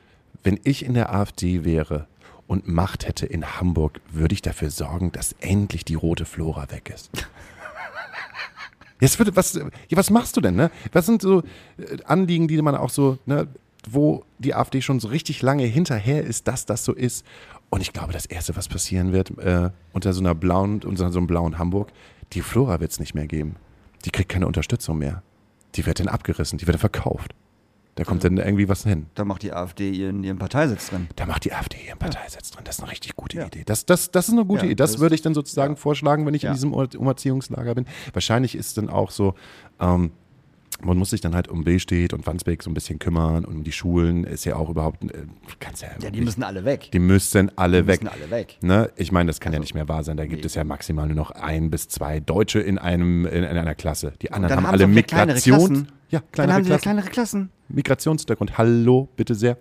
[0.43, 2.07] wenn ich in der AfD wäre
[2.47, 6.93] und Macht hätte in Hamburg, würde ich dafür sorgen, dass endlich die rote Flora weg
[6.95, 7.11] ist.
[9.01, 9.59] Jetzt würde, was,
[9.91, 10.71] was machst du denn, ne?
[10.93, 11.43] Was sind so
[11.77, 13.47] äh, Anliegen, die man auch so, ne,
[13.88, 17.25] wo die AfD schon so richtig lange hinterher ist, dass das so ist?
[17.71, 21.19] Und ich glaube, das Erste, was passieren wird, äh, unter so einer blauen, unter so
[21.19, 21.93] einem blauen Hamburg,
[22.33, 23.57] die Flora wird es nicht mehr geben.
[24.05, 25.23] Die kriegt keine Unterstützung mehr.
[25.74, 27.35] Die wird dann abgerissen, die wird dann verkauft.
[27.94, 29.07] Da kommt dann irgendwie was hin.
[29.16, 31.09] Da macht die AfD ihren, ihren Parteisitz drin.
[31.16, 32.62] Da macht die AfD ihren Parteisitz drin.
[32.64, 33.64] Das ist eine richtig gute Idee.
[33.66, 34.74] Das, das, das ist eine gute Ja, Idee.
[34.76, 36.50] Das, das- würde ich dann sozusagen vorschlagen, wenn ich Ja.
[36.50, 37.87] in diesem Um- Umerziehungslager bin.
[38.12, 39.35] Wahrscheinlich ist es dann auch so,
[39.81, 40.12] ähm,
[40.81, 43.64] man muss sich dann halt um Billstedt und Wandsbek so ein bisschen kümmern und um
[43.64, 45.25] die Schulen ist ja auch überhaupt, äh,
[45.59, 46.91] kannst ja, Ja, die wirklich- müssen alle weg.
[46.93, 48.03] die müssen alle Die weg.
[48.03, 48.59] müssen alle weg.
[48.61, 48.91] Ne?
[48.97, 50.17] Ich meine, das kann ja nicht mehr wahr sein.
[50.17, 53.57] Da gibt es ja maximal nur noch ein bis zwei Deutsche in, einem, in, in
[53.57, 54.12] einer Klasse.
[54.23, 55.38] Die anderen haben haben alle auch wieder kleinere.
[56.11, 56.83] Ja, Dann kleinere haben ja Klassen.
[56.83, 57.51] kleinere Klassen.
[57.69, 58.57] Migrationshintergrund.
[58.57, 59.59] Hallo, bitte sehr.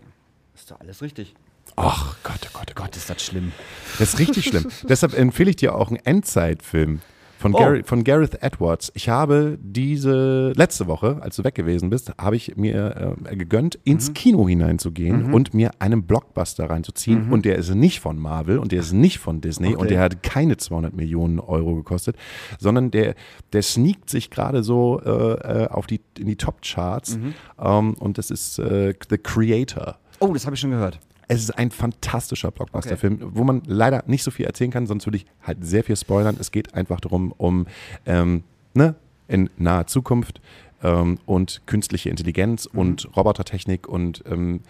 [0.55, 1.33] Ist doch alles richtig.
[1.75, 2.75] Ach Gott, oh Gott, oh Gott.
[2.75, 3.51] Gott, ist das schlimm.
[3.99, 4.65] Das ist richtig schlimm.
[4.89, 7.01] Deshalb empfehle ich dir auch einen Endzeitfilm.
[7.39, 7.57] Von, Oh.
[7.59, 8.91] Gary, von Gareth Edwards.
[8.95, 13.75] Ich habe diese letzte Woche, als du weg gewesen bist, habe ich mir äh, gegönnt,
[13.85, 13.91] Mhm.
[13.93, 17.31] ins Kino hineinzugehen und mir einen Blockbuster reinzuziehen.
[17.31, 19.73] Und der ist nicht von Marvel und der ist nicht von Disney Mhm.
[19.75, 19.81] Okay.
[19.81, 22.15] und der hat keine 200 Millionen Euro gekostet,
[22.59, 23.13] sondern der,
[23.53, 25.09] der sneakt sich gerade so äh,
[25.63, 27.17] äh, auf die, in die Top-Charts.
[27.17, 27.33] Mhm.
[27.59, 29.97] Ähm, und das ist äh, The Creator.
[30.19, 30.99] Oh, das habe ich schon gehört.
[31.27, 35.17] Es ist ein fantastischer Blockbuster-Film, wo man leider nicht so viel erzählen kann, sonst würde
[35.17, 36.37] ich halt sehr viel spoilern.
[36.39, 37.67] Es geht einfach darum, um
[38.05, 38.95] ähm, ne,
[39.27, 40.41] in naher Zukunft
[40.83, 44.61] ähm, und künstliche Intelligenz und Robotertechnik und ähm,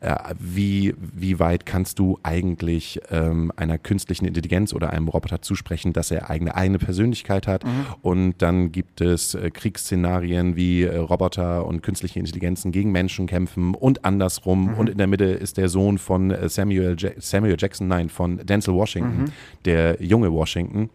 [0.00, 5.94] äh, wie, wie weit kannst du eigentlich ähm, einer künstlichen Intelligenz oder einem Roboter zusprechen,
[5.94, 7.64] dass er eigene, eigene Persönlichkeit hat.
[8.02, 13.74] Und dann gibt es äh, Kriegsszenarien, wie äh, Roboter und künstliche Intelligenzen gegen Menschen kämpfen
[13.74, 14.74] und andersrum.
[14.74, 18.36] Und in der Mitte ist der Sohn von äh, Samuel, ja Samuel Jackson, nein, von
[18.44, 19.32] Denzel Washington,
[19.64, 20.90] der junge Washington.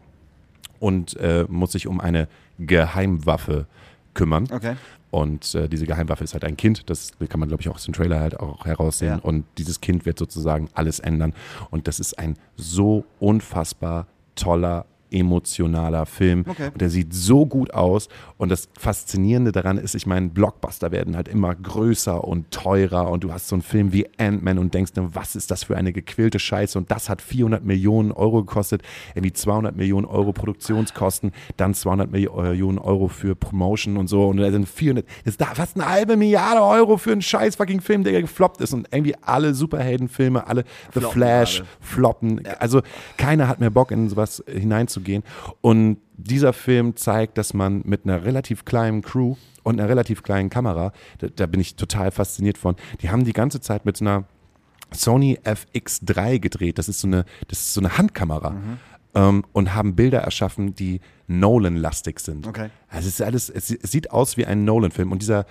[0.79, 2.27] Und äh, muss sich um eine
[2.59, 3.65] Geheimwaffe
[4.13, 4.47] kümmern.
[4.51, 4.75] Okay.
[5.09, 7.83] Und äh, diese Geheimwaffe ist halt ein Kind, das kann man, glaube ich, auch aus
[7.83, 9.17] dem Trailer halt auch heraussehen.
[9.17, 9.23] Ja.
[9.23, 11.33] Und dieses Kind wird sozusagen alles ändern.
[11.69, 16.45] Und das ist ein so unfassbar toller, emotionaler Film.
[16.47, 16.69] Okay.
[16.73, 18.07] Und der sieht so gut aus.
[18.37, 23.09] Und das Faszinierende daran ist, ich meine, Blockbuster werden halt immer größer und teurer.
[23.09, 25.93] Und du hast so einen Film wie Ant-Man und denkst, was ist das für eine
[25.93, 26.77] gequälte Scheiße?
[26.77, 28.81] Und das hat 400 Millionen Euro gekostet,
[29.13, 34.27] irgendwie 200 Millionen Euro Produktionskosten, dann 200 Millionen Euro für Promotion und so.
[34.27, 37.57] Und da sind 400, das ist da fast eine halbe Milliarde Euro für einen scheiß
[37.57, 38.73] fucking Film, der gefloppt ist.
[38.73, 41.69] Und irgendwie alle Superheldenfilme, alle The Floppen Flash, gerade.
[41.81, 42.47] floppen.
[42.59, 42.81] Also
[43.17, 45.00] keiner hat mehr Bock, in sowas hineinzugehen.
[45.61, 50.49] Und dieser Film zeigt, dass man mit einer relativ kleinen Crew und einer relativ kleinen
[50.49, 54.05] Kamera, da, da bin ich total fasziniert von, die haben die ganze Zeit mit so
[54.05, 54.25] einer
[54.91, 56.77] Sony FX3 gedreht.
[56.77, 58.55] Das ist so eine, das ist so eine Handkamera.
[59.13, 62.47] Ähm, und haben Bilder erschaffen, die Nolan-lastig sind.
[62.47, 62.69] Okay.
[62.89, 65.11] Also es ist alles, es sieht aus wie ein Nolan-Film.
[65.11, 65.45] Und dieser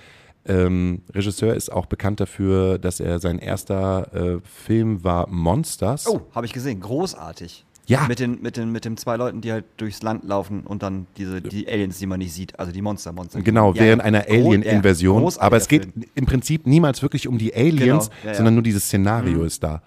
[0.47, 6.07] ähm, Regisseur ist auch bekannt dafür, dass er sein erster äh, Film war Monsters.
[6.07, 6.81] Oh, habe ich gesehen.
[6.81, 7.67] Großartig.
[7.91, 8.07] Ja.
[8.07, 11.07] Mit den, mit, den, mit den zwei Leuten, die halt durchs Land laufen und dann
[11.17, 12.57] diese, die Aliens, die man nicht sieht.
[12.59, 13.43] Also die Monster, Monster.
[13.43, 14.07] Genau, Ja, während ja.
[14.07, 16.05] einer ja, großartiger aber es geht Film.
[16.15, 19.83] im Prinzip niemals wirklich um die Aliens, Genau, sondern nur dieses Szenario ist da.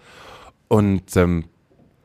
[0.68, 1.46] Und ähm,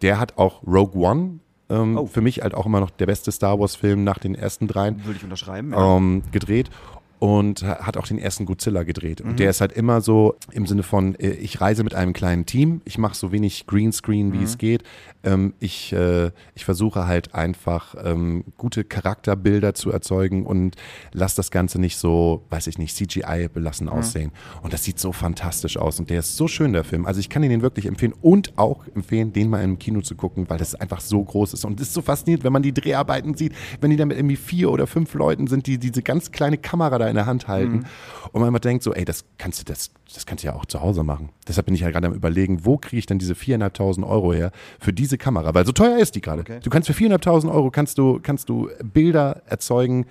[0.02, 2.06] der hat auch Rogue One, ähm, Oh.
[2.06, 5.16] für mich halt auch immer noch der beste Star Wars-Film nach den ersten dreien, Würde
[5.18, 5.72] ich unterschreiben.
[5.72, 5.96] Ja.
[5.96, 6.70] ähm, gedreht.
[7.18, 9.24] Und ha- hat auch den ersten Godzilla gedreht.
[9.24, 9.30] Mhm.
[9.30, 12.46] Und der ist halt immer so im Sinne von, äh, ich reise mit einem kleinen
[12.46, 14.44] Team, ich mache so wenig Greenscreen, wie Mhm.
[14.44, 14.84] es geht.
[15.24, 20.76] Ähm, ich, äh, ich versuche halt einfach ähm, gute Charakterbilder zu erzeugen und
[21.12, 23.52] lass das Ganze nicht so, weiß ich nicht, CGI Mhm.
[23.52, 24.30] belassen aussehen.
[24.62, 27.04] Und das sieht so fantastisch aus und der ist so schön, der Film.
[27.04, 30.14] Also ich kann ihn den wirklich empfehlen und auch empfehlen, den mal im Kino zu
[30.14, 31.64] gucken, weil das einfach so groß ist.
[31.64, 34.36] Und es ist so faszinierend, wenn man die Dreharbeiten sieht, wenn die dann mit irgendwie
[34.36, 37.86] vier oder fünf Leuten sind, die diese ganz kleine Kamera da in der Hand halten
[38.32, 40.66] und man immer denkt so, ey, das kannst du, das, das kannst du ja auch
[40.66, 41.30] zu Hause machen.
[41.46, 44.52] Deshalb bin ich ja gerade am überlegen, wo kriege ich denn diese 4.500 Euro her
[44.78, 45.54] für diese Kamera?
[45.54, 46.42] Weil so teuer ist die gerade.
[46.42, 46.60] Okay.
[46.62, 50.06] Du kannst für 4.500 Euro kannst du, kannst du Bilder erzeugen,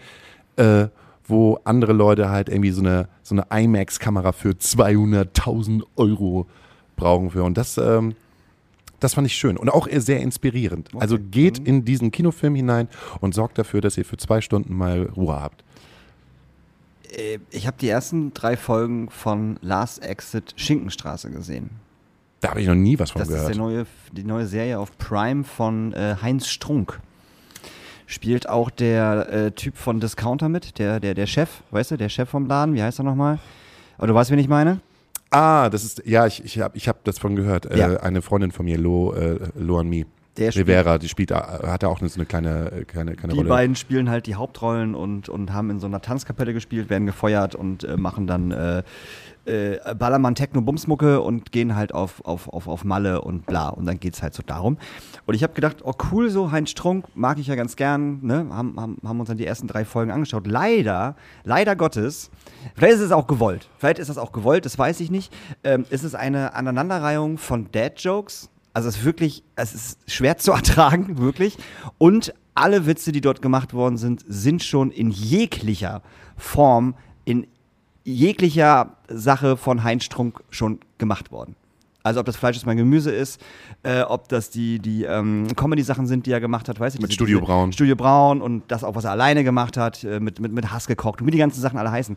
[0.57, 0.87] äh,
[1.27, 6.47] wo andere Leute halt irgendwie so eine, so eine IMAX-Kamera für 200.000 Euro
[6.95, 7.43] brauchen für.
[7.43, 8.15] Und das, ähm,
[8.99, 10.89] das fand ich schön und auch sehr inspirierend.
[10.97, 12.87] Also geht in diesen Kinofilm hinein
[13.21, 15.63] und sorgt dafür, dass ihr für zwei Stunden mal Ruhe habt.
[17.11, 21.69] Äh, Ich habe die ersten drei Folgen von Last Exit Schinkenstraße gesehen.
[22.41, 23.49] Da habe ich noch nie was von Das ist gehört.
[23.49, 26.99] der neue, die neue Serie auf Prime von äh, Heinz Strunk.
[28.05, 32.07] Spielt auch der äh, Typ von Discounter mit, der, der, der Chef, weißt du, der
[32.09, 33.39] Chef vom Laden, wie heißt er nochmal?
[33.97, 34.79] Aber du weißt, wen ich meine?
[35.29, 37.65] ah, das ist, ja, ich, ich habe ich hab das von gehört.
[37.65, 37.97] Äh, Ja.
[37.97, 40.05] eine Freundin von mir, Lo, äh, Lo and Me.
[40.37, 43.33] Der spielt- Rivera, die spielt, äh, hat da auch so eine kleine, äh, kleine, kleine
[43.33, 43.49] Die Rolle.
[43.49, 47.55] beiden spielen halt die Hauptrollen und, und haben in so einer Tanzkapelle gespielt, werden gefeuert
[47.55, 48.83] und äh, machen dann äh,
[49.45, 53.69] äh, Ballermann Techno Bumsmucke und gehen halt auf, auf, auf, auf Malle und bla.
[53.69, 54.77] Und dann geht's halt so darum.
[55.25, 58.19] Und ich habe gedacht, oh cool, so Heinz Strunk mag ich ja ganz gern.
[58.21, 58.45] Ne?
[58.51, 60.47] Haben, haben, haben uns dann die ersten drei Folgen angeschaut.
[60.47, 62.29] Leider, leider Gottes,
[62.75, 63.69] vielleicht ist es auch gewollt.
[63.77, 65.33] Vielleicht ist das auch gewollt, das weiß ich nicht.
[65.63, 68.49] Ähm, ist es eine Aneinanderreihung von Dad-Jokes.
[68.77, 71.57] Also es ist wirklich, es ist schwer zu ertragen, wirklich.
[71.97, 76.03] Und alle Witze, die dort gemacht worden sind, sind schon in jeglicher
[76.37, 76.93] Form,
[77.25, 77.47] in
[78.03, 81.55] jeglicher Sache von Heinz Strunk schon gemacht worden.
[82.03, 83.41] Also ob das Fleisch ist mein Gemüse ist,
[83.81, 87.09] äh, ob das die, die ähm, Comedy-Sachen sind, die er gemacht hat, weiß ich Mit
[87.09, 87.15] nicht.
[87.15, 87.73] Studio Diese- Braun.
[87.73, 90.85] Studio Braun und das auch, was er alleine gemacht hat, äh, mit, mit, mit Hass
[90.85, 92.15] gekocht und wie die ganzen Sachen alle heißen.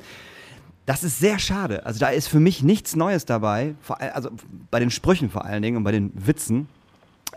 [0.90, 1.86] Das ist sehr schade.
[1.86, 3.76] Also da ist für mich nichts Neues dabei,
[4.12, 4.30] also
[4.72, 6.66] bei den Sprüchen vor allen Dingen und bei den Witzen.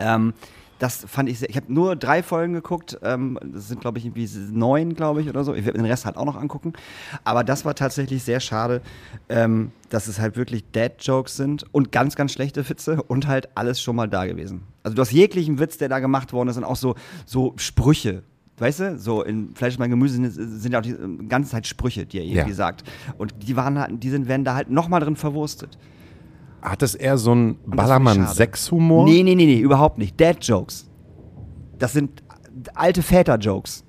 [0.00, 0.34] Ähm,
[0.80, 1.48] Das fand ich sehr.
[1.48, 2.98] Ich habe nur drei Folgen geguckt.
[3.04, 5.54] Ähm, das sind, glaube ich, irgendwie neun, glaube ich, oder so.
[5.54, 6.72] Ich werde den Rest halt auch noch angucken.
[7.22, 8.82] Aber das war tatsächlich sehr schade,
[9.28, 13.80] ähm, dass es halt wirklich Dad-Jokes sind und ganz, ganz schlechte Witze und halt alles
[13.80, 14.62] schon mal da gewesen.
[14.82, 18.24] Also du hast jeglichen Witz, der da gemacht worden ist und auch so, so Sprüche.
[18.58, 21.66] Weißt du, so in Fleisch mein Gemüse sind, sind ja auch die äh, ganze Zeit
[21.66, 22.54] Sprüche, die er irgendwie Ja.
[22.54, 22.84] sagt.
[23.18, 25.76] Und die waren halt, die sind, werden da halt nochmal drin verwurstet.
[26.62, 27.76] Hat es eher so einen das.
[27.76, 29.04] Ballermann-6-Humor?
[29.06, 30.18] Nee, nee, nee, nee, überhaupt nicht.
[30.20, 30.88] Dad-Jokes.
[31.78, 32.22] Das sind
[32.74, 33.84] alte Väter-Jokes.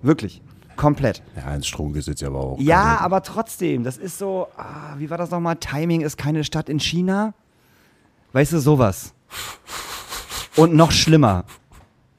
[0.00, 0.40] Wirklich.
[0.76, 1.22] Komplett.
[1.36, 2.58] Ja, Heinz Strunk ist jetzt aber auch.
[2.58, 5.56] Ja, aber trotzdem, das ist so, ah, wie war das nochmal?
[5.56, 7.34] Timing ist keine Stadt in China.
[8.32, 9.12] Weißt du, sowas.
[10.56, 11.44] Und noch schlimmer.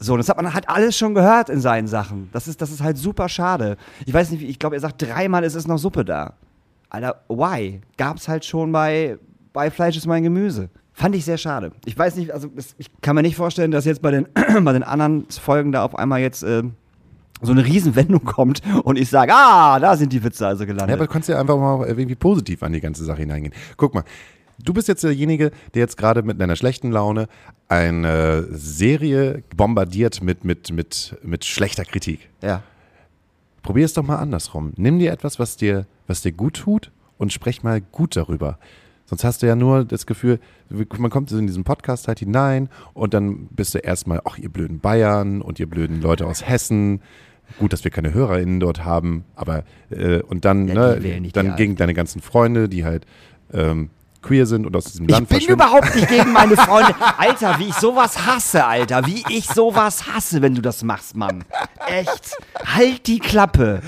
[0.03, 2.29] So, das hat man halt alles schon gehört in seinen Sachen.
[2.33, 3.77] Das ist, das ist halt super schade.
[4.05, 6.33] Ich weiß nicht, ich glaube, er sagt dreimal, es ist noch Suppe da.
[6.89, 7.79] Alter, why?
[7.97, 9.17] Gab's halt schon bei,
[9.53, 10.69] bei Fleisch ist mein Gemüse.
[10.91, 11.71] Fand ich sehr schade.
[11.85, 14.27] Ich weiß nicht, also das, ich kann mir nicht vorstellen, dass jetzt bei den,
[14.63, 16.63] bei den anderen Folgen da auf einmal jetzt äh,
[17.41, 20.89] so eine Riesenwendung kommt und ich sage, ah, da sind die Witze also gelandet.
[20.89, 23.53] Ja, aber du kannst ja einfach mal irgendwie positiv an die ganze Sache hineingehen.
[23.77, 24.03] Guck mal,
[24.59, 27.27] du bist jetzt derjenige, der jetzt gerade mit einer schlechten Laune
[27.67, 32.29] eine Serie bombardiert mit, mit, mit, mit schlechter Kritik.
[32.41, 32.63] ja.
[33.61, 34.73] Probier es doch mal andersrum.
[34.75, 38.59] Nimm dir etwas, was dir, was dir gut tut und sprech mal gut darüber.
[39.05, 40.39] Sonst hast du ja nur das Gefühl,
[40.97, 44.81] man kommt in diesen Podcast halt hinein und dann bist du erstmal, ach, ihr blöden
[44.81, 47.01] Bayern und ihr blöden Leute aus Hessen.
[47.57, 51.77] Gut, dass wir keine HörerInnen dort haben, aber äh, und dann, Ja, ne, dann gegen
[51.77, 53.05] deine ganzen Freunde, die halt
[53.53, 53.89] ähm,
[54.23, 55.61] queer sind und aus diesem Ich Land bin verschwinden.
[55.61, 56.95] überhaupt nicht gegen meine Freunde.
[57.17, 59.05] Alter, wie ich sowas hasse, Alter.
[59.05, 61.43] Wie ich sowas hasse, wenn du das machst, Mann.
[61.87, 62.35] Echt.
[62.65, 63.81] Halt die Klappe.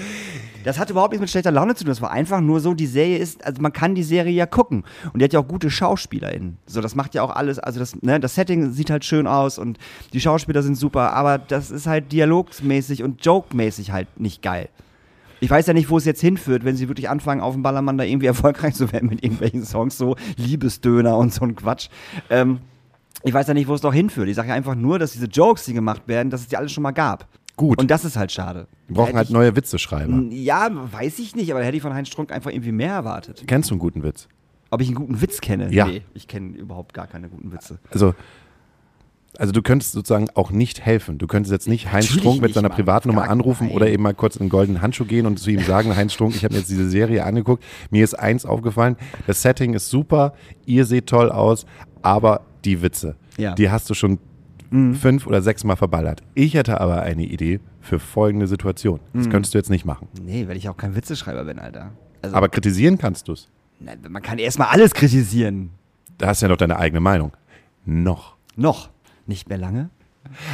[0.63, 1.91] Das hat überhaupt nichts mit schlechter Laune zu tun.
[1.91, 4.83] Das war einfach nur so, die Serie ist, also man kann die Serie ja gucken.
[5.13, 6.57] Und die hat ja auch gute SchauspielerInnen.
[6.65, 9.59] So, das macht ja auch alles, also das, ne, das Setting sieht halt schön aus
[9.59, 9.77] und
[10.13, 14.69] die Schauspieler sind super, aber das ist halt dialogsmäßig und jokemäßig halt nicht geil.
[15.45, 17.99] Ich weiß ja nicht, wo es jetzt hinführt, wenn sie wirklich anfangen, auf dem Ballermann
[17.99, 21.89] da irgendwie erfolgreich zu werden mit irgendwelchen Songs, so Liebesdöner und so ein Quatsch.
[22.31, 22.61] Ähm,
[23.23, 24.27] ich weiß ja nicht, wo es doch hinführt.
[24.27, 26.71] Ich sage ja einfach nur, dass diese Jokes, die gemacht werden, dass es die alles
[26.71, 27.27] schon mal gab.
[27.57, 27.77] Gut.
[27.79, 28.67] Und das ist halt schade.
[28.87, 30.19] Wir brauchen halt ich- neue Witzeschreiber.
[30.31, 33.43] Ja, weiß ich nicht, aber da hätte ich von Heinz Strunk einfach irgendwie mehr erwartet.
[33.45, 34.27] Kennst du einen guten Witz?
[34.71, 35.71] Ob ich einen guten Witz kenne?
[35.71, 35.85] Ja.
[35.85, 37.77] Nee, ich kenne überhaupt gar keine guten Witze.
[37.91, 38.15] Also,
[39.39, 41.17] also du könntest sozusagen auch nicht helfen.
[41.17, 42.69] Du könntest jetzt nicht Heinz Natürlich Strunk mit seiner.
[42.69, 45.95] Privatnummer anrufen oder eben mal kurz in den goldenen Handschuh gehen und zu ihm sagen,
[45.95, 48.95] Heinz Strunk, ich habe mir jetzt diese Serie angeguckt, mir ist eins aufgefallen,
[49.27, 50.33] das Setting ist super,
[50.65, 51.65] ihr seht toll aus,
[52.01, 53.51] aber die Witze, Ja.
[53.51, 53.55] Mhm.
[53.55, 54.19] die hast du schon
[54.99, 56.21] fünf oder sechs Mal verballert.
[56.33, 58.99] Ich hätte aber eine Idee für folgende Situation.
[59.13, 59.19] Mhm.
[59.19, 60.09] Das könntest du jetzt nicht machen.
[60.21, 61.91] Nee, weil ich auch kein Witzeschreiber bin, Alter.
[62.21, 63.47] Also, Aber kritisieren kannst du es.
[64.09, 65.69] man kann erstmal alles kritisieren.
[66.17, 67.31] Da hast du ja noch deine eigene Meinung.
[67.85, 68.35] Noch.
[68.57, 68.89] Noch.
[69.25, 69.89] Nicht mehr lange.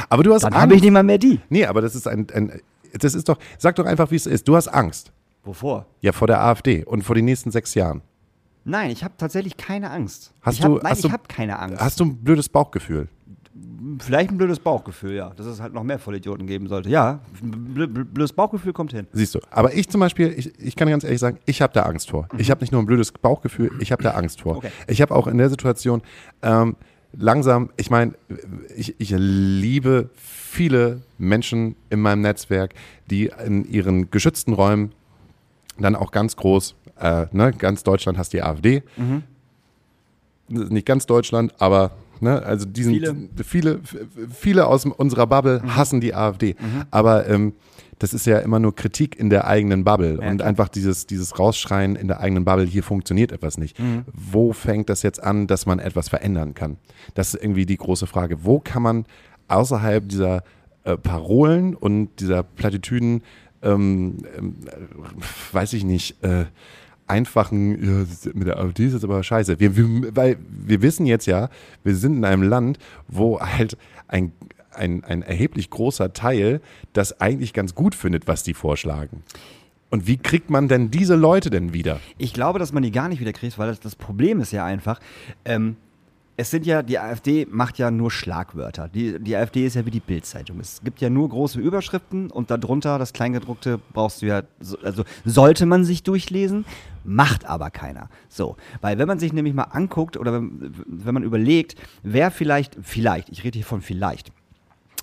[0.08, 1.40] Aber du hast Dann habe ich nicht mal mehr die.
[1.48, 2.60] Nee, aber das ist ein, ein,
[2.98, 4.46] das ist doch, sag doch einfach, wie es ist.
[4.48, 5.12] Du hast Angst.
[5.44, 5.86] Wovor?
[6.00, 8.02] Ja, vor der AfD und vor den nächsten sechs Jahren.
[8.64, 10.32] Nein, ich habe tatsächlich keine Angst.
[10.42, 11.80] Hast ich hab, du- nein, hast ich habe keine Angst.
[11.80, 13.08] Hast du ein blödes Bauchgefühl?
[13.98, 15.30] Vielleicht ein blödes Bauchgefühl, ja.
[15.36, 16.88] Dass es halt noch mehr Vollidioten geben sollte.
[16.88, 19.06] Ja, blödes Bauchgefühl kommt hin.
[19.12, 19.40] Siehst du.
[19.50, 22.28] Aber ich zum Beispiel, ich, ich kann ganz ehrlich sagen, ich habe da Angst vor.
[22.38, 24.56] Ich habe nicht nur ein blödes Bauchgefühl, ich habe da Angst vor.
[24.58, 24.70] Okay.
[24.86, 26.02] Ich habe auch in der Situation
[26.42, 26.76] ähm,
[27.12, 28.14] langsam, ich meine,
[28.74, 32.74] ich, ich liebe viele Menschen in meinem Netzwerk,
[33.10, 34.92] die in ihren geschützten Räumen
[35.78, 38.82] dann auch ganz groß, äh, ne, ganz Deutschland hast die AfD.
[40.48, 43.16] Nicht ganz Deutschland, aber ne, also diesen, Viele.
[43.44, 43.80] viele,
[44.30, 46.56] viele aus unserer Bubble hassen die AfD.
[46.90, 47.52] Aber ähm,
[47.98, 50.48] das ist ja immer nur Kritik in der eigenen Bubble Ja, und klar.
[50.48, 53.76] einfach dieses, dieses Rausschreien in der eigenen Bubble, hier funktioniert etwas nicht.
[54.12, 56.78] Wo fängt das jetzt an, dass man etwas verändern kann?
[57.14, 58.44] Das ist irgendwie die große Frage.
[58.44, 59.06] Wo kann man
[59.48, 60.42] außerhalb dieser
[60.84, 63.22] äh, Parolen und dieser Plattitüden,
[63.62, 66.46] ähm, äh, weiß ich nicht, äh,
[67.06, 69.58] einfachen, ja, ist- mit der AfD ist jetzt aber scheiße.
[69.60, 71.48] Wir, wir, weil wir wissen jetzt ja,
[71.84, 73.76] wir sind in einem Land, wo halt
[74.08, 74.32] ein,
[74.72, 76.60] ein, ein erheblich großer Teil
[76.92, 79.22] das eigentlich ganz gut findet, was die vorschlagen.
[79.90, 82.00] Und wie kriegt man denn diese Leute denn wieder?
[82.16, 84.64] Ich glaube, dass man die gar nicht wieder kriegt, weil das, das Problem ist ja
[84.64, 85.00] einfach,
[85.44, 85.76] ähm,
[86.36, 88.88] es sind ja, die AfD macht ja nur Schlagwörter.
[88.88, 90.60] Die, die AfD ist ja wie die Bildzeitung.
[90.60, 95.04] Es gibt ja nur große Überschriften und darunter das Kleingedruckte brauchst du ja, so- also
[95.24, 96.64] sollte man sich durchlesen,
[97.04, 98.08] macht aber keiner.
[98.28, 102.78] So, weil wenn man sich nämlich mal anguckt oder wenn, wenn man überlegt, wer vielleicht,
[102.82, 104.32] vielleicht, ich rede hier von vielleicht,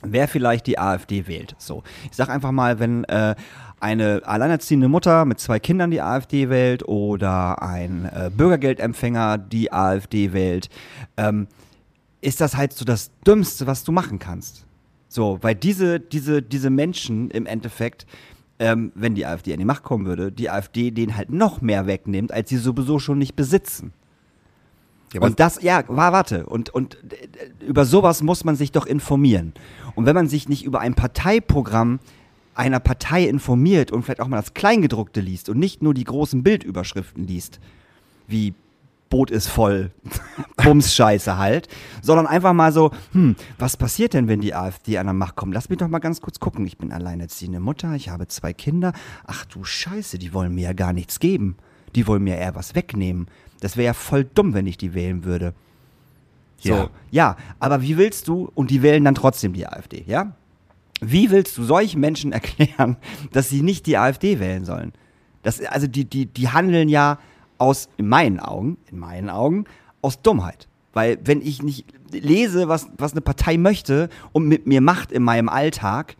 [0.01, 1.55] wer vielleicht die AfD wählt.
[1.59, 3.35] So, ich sag einfach mal, wenn äh,
[3.79, 10.33] eine alleinerziehende Mutter mit zwei Kindern die AfD wählt oder ein äh, Bürgergeldempfänger die AfD
[10.33, 10.69] wählt,
[11.17, 11.47] ähm,
[12.21, 14.65] ist das halt so das Dümmste, was du machen kannst.
[15.07, 18.05] So, weil diese, diese, diese Menschen im Endeffekt,
[18.59, 21.87] ähm, wenn die AfD an die Macht kommen würde, die AfD denen halt noch mehr
[21.87, 23.93] wegnimmt, als sie sowieso schon nicht besitzen.
[25.13, 28.85] Ja, und das, ja, war, warte, und, und äh, über sowas muss man sich doch
[28.85, 29.53] informieren.
[29.95, 31.99] Und wenn man sich nicht über ein Parteiprogramm
[32.59, 36.43] einer Partei informiert und vielleicht auch mal das Kleingedruckte liest und nicht nur die großen
[36.43, 37.59] Bildüberschriften liest,
[38.27, 38.53] wie
[39.09, 39.91] Boot ist voll,
[40.57, 41.67] Bumsscheiße halt,
[42.01, 45.53] sondern einfach mal so, hm, was passiert denn, wenn die AfD an der Macht kommt?
[45.53, 46.67] Lass mich doch mal ganz kurz gucken.
[46.67, 48.93] Ich bin alleinerziehende Mutter, ich habe zwei Kinder.
[49.25, 51.55] Ach du Scheiße, die wollen mir ja gar nichts geben.
[51.95, 53.29] Die wollen mir eher was wegnehmen.
[53.61, 55.53] Das wäre ja voll dumm, wenn ich die wählen würde.
[56.59, 56.89] So, Ja.
[57.09, 60.33] ja, aber wie willst du, und die wählen dann trotzdem die AfD, ja?
[61.01, 62.97] Wie willst du solchen Menschen erklären,
[63.31, 64.93] dass sie nicht die AfD wählen sollen?
[65.43, 67.17] Das, also die, die, die handeln ja
[67.57, 69.65] aus, in meinen Augen, in meinen Augen,
[70.01, 70.67] aus Dummheit.
[70.93, 75.23] Weil wenn ich nicht lese, was, was eine Partei möchte und mit mir macht in
[75.23, 76.15] meinem Alltag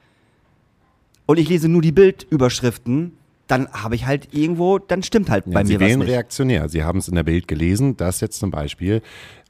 [1.25, 3.13] und ich lese nur die Bildüberschriften,
[3.47, 6.09] dann habe ich halt irgendwo, dann stimmt halt bei Ja, Sie mir was wählen nicht.
[6.09, 6.69] reaktionär.
[6.69, 9.01] Sie haben es in der Bild gelesen, dass jetzt zum Beispiel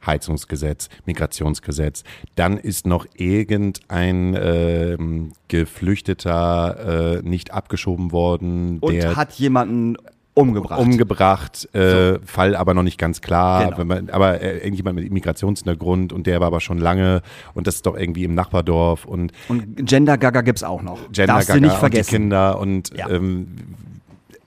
[0.06, 2.04] Heizungsgesetz, Migrationsgesetz,
[2.36, 9.98] dann ist noch irgendein ähm, Geflüchteter äh, nicht abgeschoben worden, Und der hat jemanden
[10.36, 10.80] umgebracht.
[10.80, 13.78] umgebracht, äh, Fall aber noch nicht ganz klar, Genau.
[13.78, 17.22] wenn man, aber äh, irgendjemand mit Migrationshintergrund und der war aber schon lange
[17.54, 20.98] und das ist doch irgendwie im Nachbardorf und Und Gender Gaga gibt's auch noch.
[21.12, 22.10] Gender Darfst du Gaga nicht und vergessen.
[22.10, 23.10] Kinder und Ja.
[23.10, 23.48] ähm,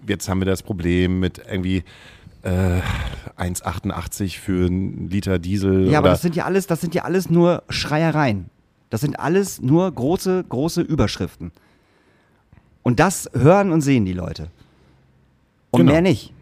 [0.09, 1.83] jetzt haben wir das Problem mit irgendwie
[2.43, 2.81] äh,
[3.39, 5.89] 1,88 für einen Liter Diesel.
[5.89, 8.47] Ja, aber das sind ja alles, das sind ja alles nur Schreiereien.
[8.91, 11.51] Das sind alles nur große, große Überschriften.
[12.83, 14.49] Und das hören und sehen die Leute.
[15.71, 15.93] Und Genau.
[15.93, 16.33] mehr nicht.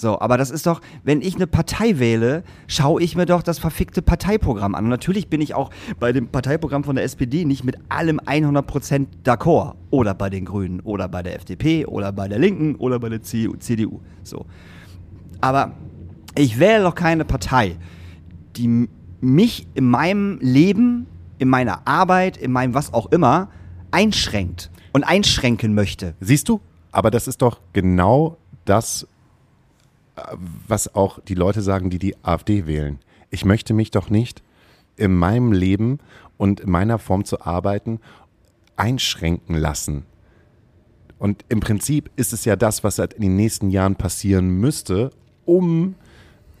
[0.00, 3.58] So, aber das ist doch, wenn ich eine Partei wähle, schaue ich mir doch das
[3.58, 4.84] verfickte Parteiprogramm an.
[4.84, 9.06] Und natürlich bin ich auch bei dem Parteiprogramm von der SPD nicht mit allem 100%
[9.24, 9.74] d'accord.
[9.90, 13.22] Oder bei den Grünen, oder bei der FDP, oder bei der Linken, oder bei der
[13.22, 13.56] CDU.
[13.58, 14.00] CDU.
[14.22, 14.46] So.
[15.40, 15.72] Aber
[16.34, 17.76] ich wähle doch keine Partei,
[18.56, 18.88] die
[19.20, 21.06] mich in meinem Leben,
[21.38, 23.48] in meiner Arbeit, in meinem was auch immer
[23.90, 26.14] einschränkt und einschränken möchte.
[26.20, 26.60] Siehst du?
[26.92, 29.06] Aber das ist doch genau das,
[30.16, 30.22] äh,
[30.66, 32.98] was auch die Leute sagen, die die AfD wählen.
[33.30, 34.42] Ich möchte mich doch nicht
[34.96, 35.98] in meinem Leben
[36.36, 38.00] und in meiner Form zu arbeiten
[38.76, 40.04] einschränken lassen.
[41.18, 45.10] Und im Prinzip ist es ja das, was halt in den nächsten Jahren passieren müsste,
[45.50, 45.96] um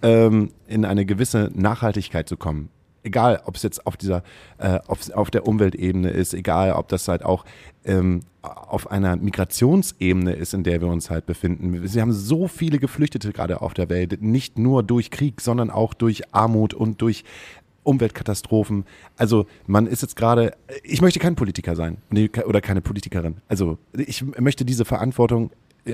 [0.02, 2.70] ähm, in eine gewisse Nachhaltigkeit zu kommen.
[3.02, 4.22] Egal, ob es jetzt auf dieser,
[4.58, 7.44] äh, auf, auf der Umweltebene ist, egal, ob das halt auch
[7.84, 11.86] ähm, auf einer Migrationsebene ist, in der wir uns halt befinden.
[11.86, 15.94] Sie haben so viele Geflüchtete gerade auf der Welt, nicht nur durch Krieg, sondern auch
[15.94, 17.24] durch Armut und durch
[17.84, 18.84] Umweltkatastrophen.
[19.16, 21.98] Also man ist jetzt gerade, ich möchte kein Politiker sein
[22.44, 23.36] oder keine Politikerin.
[23.48, 25.50] Also ich möchte diese Verantwortung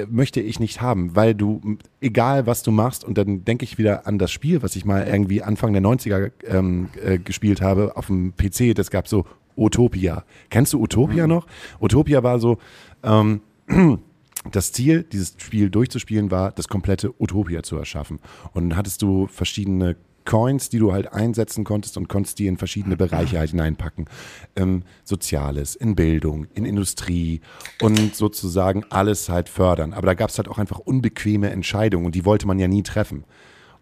[0.09, 4.07] möchte ich nicht haben, weil du, egal was du machst, und dann denke ich wieder
[4.07, 8.07] an das Spiel, was ich mal irgendwie Anfang der 90er ähm, äh, gespielt habe auf
[8.07, 9.27] dem PC, das gab so
[9.57, 10.25] Utopia.
[10.51, 11.47] Kennst du Utopia noch?
[11.81, 12.59] Utopia war so,
[13.03, 13.41] ähm,
[14.53, 18.19] das Ziel, dieses Spiel durchzuspielen, war, das komplette Utopia zu erschaffen.
[18.53, 19.97] Und dann hattest du verschiedene
[20.27, 24.05] Coins, die du halt einsetzen konntest und konntest die in verschiedene Bereiche halt hineinpacken.
[24.57, 27.41] Ähm, Soziales, in Bildung, in Industrie
[27.81, 29.95] und sozusagen alles halt fördern.
[29.95, 32.83] Aber da gab es halt auch einfach unbequeme Entscheidungen und die wollte man ja nie
[32.83, 33.25] treffen.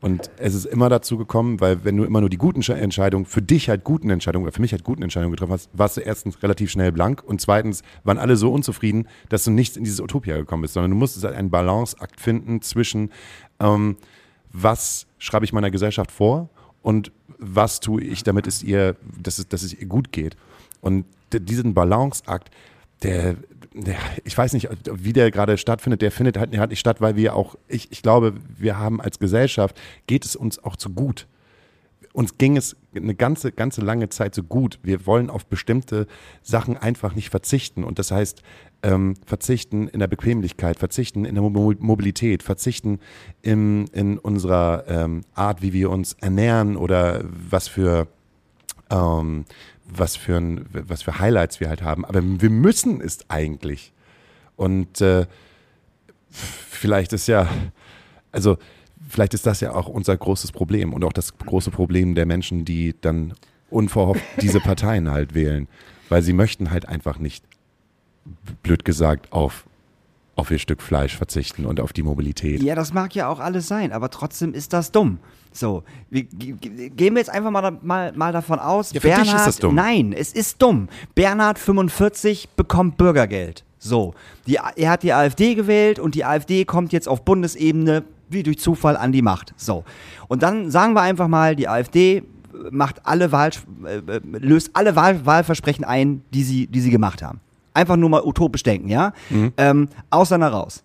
[0.01, 3.25] Und es ist immer dazu gekommen, weil wenn du immer nur die guten Sche- Entscheidungen,
[3.25, 6.03] für dich halt guten Entscheidungen oder für mich halt guten Entscheidungen getroffen hast, warst du
[6.03, 10.01] erstens relativ schnell blank und zweitens waren alle so unzufrieden, dass du nicht in dieses
[10.01, 13.11] Utopia gekommen bist, sondern du musstest halt einen Balanceakt finden zwischen,
[13.61, 13.97] ähm,
[14.55, 16.49] was schreibe ich meiner Gesellschaft vor
[16.81, 20.37] und was tue ich, damit es ihr, dass es, dass es ihr gut geht.
[20.81, 22.51] Und diesen Balanceakt,
[23.03, 23.35] der,
[23.75, 27.17] der, ich weiß nicht, wie der gerade stattfindet, der findet halt, halt nicht statt, weil
[27.17, 31.27] wir auch, ich, ich glaube, wir haben als Gesellschaft, geht es uns auch zu gut.
[32.13, 34.79] Uns ging es eine ganze, ganze lange Zeit so gut.
[34.85, 36.07] Wir wollen auf bestimmte
[36.43, 37.83] Sachen einfach nicht verzichten.
[37.83, 38.43] Und das heißt,
[38.85, 43.01] ähm, verzichten in der Bequemlichkeit, verzichten in der Mo Mobilität, verzichten
[43.43, 48.07] in, in unserer ähm, Art, wie wir uns ernähren oder was für
[48.91, 49.47] ähm,
[49.87, 52.05] was für ein, was für Highlights wir halt haben.
[52.05, 53.93] Aber wir müssen es eigentlich.
[54.57, 55.27] Und äh,
[56.31, 57.49] vielleicht ist ja,
[58.33, 58.59] also
[59.09, 62.65] vielleicht ist das ja auch unser großes Problem und auch das große Problem der Menschen,
[62.65, 63.35] die dann
[63.71, 65.69] unverhofft diese Parteien halt wählen,
[66.09, 67.45] weil sie möchten halt einfach nicht,
[68.63, 69.65] blöd gesagt, auf
[70.37, 72.61] auf ihr Stück Fleisch verzichten und auf die Mobilität.
[72.61, 75.19] Ja, das mag ja auch alles sein, aber trotzdem ist das dumm.
[75.53, 79.11] So, wir, ge- ge- gehen wir jetzt einfach mal, mal, mal davon aus, Ja, für
[79.11, 79.77] dich ist das dumm.
[79.77, 80.89] Nein, es ist dumm.
[81.15, 83.65] Bernhard 45 bekommt Bürgergeld.
[83.79, 84.15] So,
[84.49, 88.59] die, er hat die AfD gewählt und die AfD kommt jetzt auf Bundesebene wie durch
[88.59, 89.55] Zufall an die Macht.
[89.57, 89.85] So,
[90.27, 92.25] und dann sagen wir einfach mal, die AfD
[92.73, 93.51] macht alle Wahl,
[93.85, 97.39] äh, äh, löst alle Wahl, Wahlversprechen ein, die sie, die sie gemacht haben.
[97.75, 99.13] Einfach nur mal utopisch denken, ja?
[99.31, 99.53] Mhm.
[99.57, 100.83] Ähm, Ausländer raus.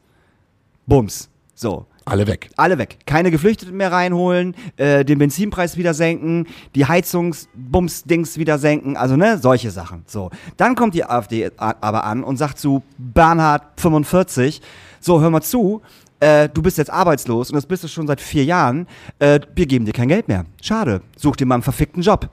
[0.85, 1.29] Bums.
[1.53, 1.85] So.
[2.05, 2.49] Alle weg.
[2.57, 2.97] Alle weg.
[3.05, 9.37] Keine Geflüchteten mehr reinholen, äh, den Benzinpreis wieder senken, die Heizungsbums-Dings wieder senken, also ne,
[9.37, 10.03] solche Sachen.
[10.07, 10.31] So.
[10.57, 14.61] Dann kommt die AfD aber an und sagt zu Bernhard 45,
[14.99, 15.81] so, hör mal zu,
[16.19, 18.87] äh, du bist jetzt arbeitslos und das bist du schon seit vier Jahren,
[19.19, 20.45] äh, wir geben dir kein Geld mehr.
[20.61, 22.29] Schade, such dir mal einen verfickten Job.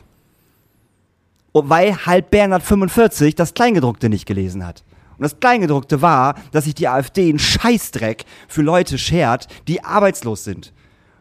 [1.56, 4.84] Und weil halt Bernhard 45 das Kleingedruckte nicht gelesen hat.
[5.16, 10.44] Und das Kleingedruckte war, dass sich die AfD einen Scheißdreck für Leute schert, die arbeitslos
[10.44, 10.74] sind.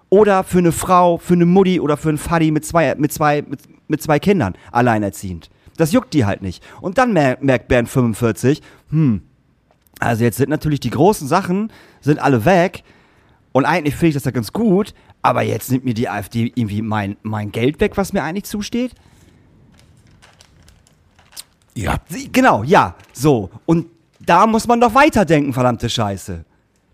[0.10, 3.44] Oder für eine Frau, für eine Mutti oder für einen Faddy mit zwei, mit zwei,
[3.44, 5.50] mit, mit zwei Kindern, alleinerziehend.
[5.78, 6.62] Das juckt die halt nicht.
[6.82, 9.22] Und dann mer merkt Bernd 45, hm,
[10.00, 11.72] also jetzt sind natürlich die großen Sachen,
[12.02, 12.84] sind alle weg.
[13.54, 16.82] Und eigentlich finde ich das ja ganz gut, aber jetzt nimmt mir die AfD irgendwie
[16.82, 18.96] mein, mein Geld weg, was mir eigentlich zusteht.
[21.76, 21.98] Ja.
[22.32, 23.50] Genau, ja, so.
[23.66, 23.88] Und
[24.20, 26.46] da muss man doch weiterdenken, verdammte Scheiße.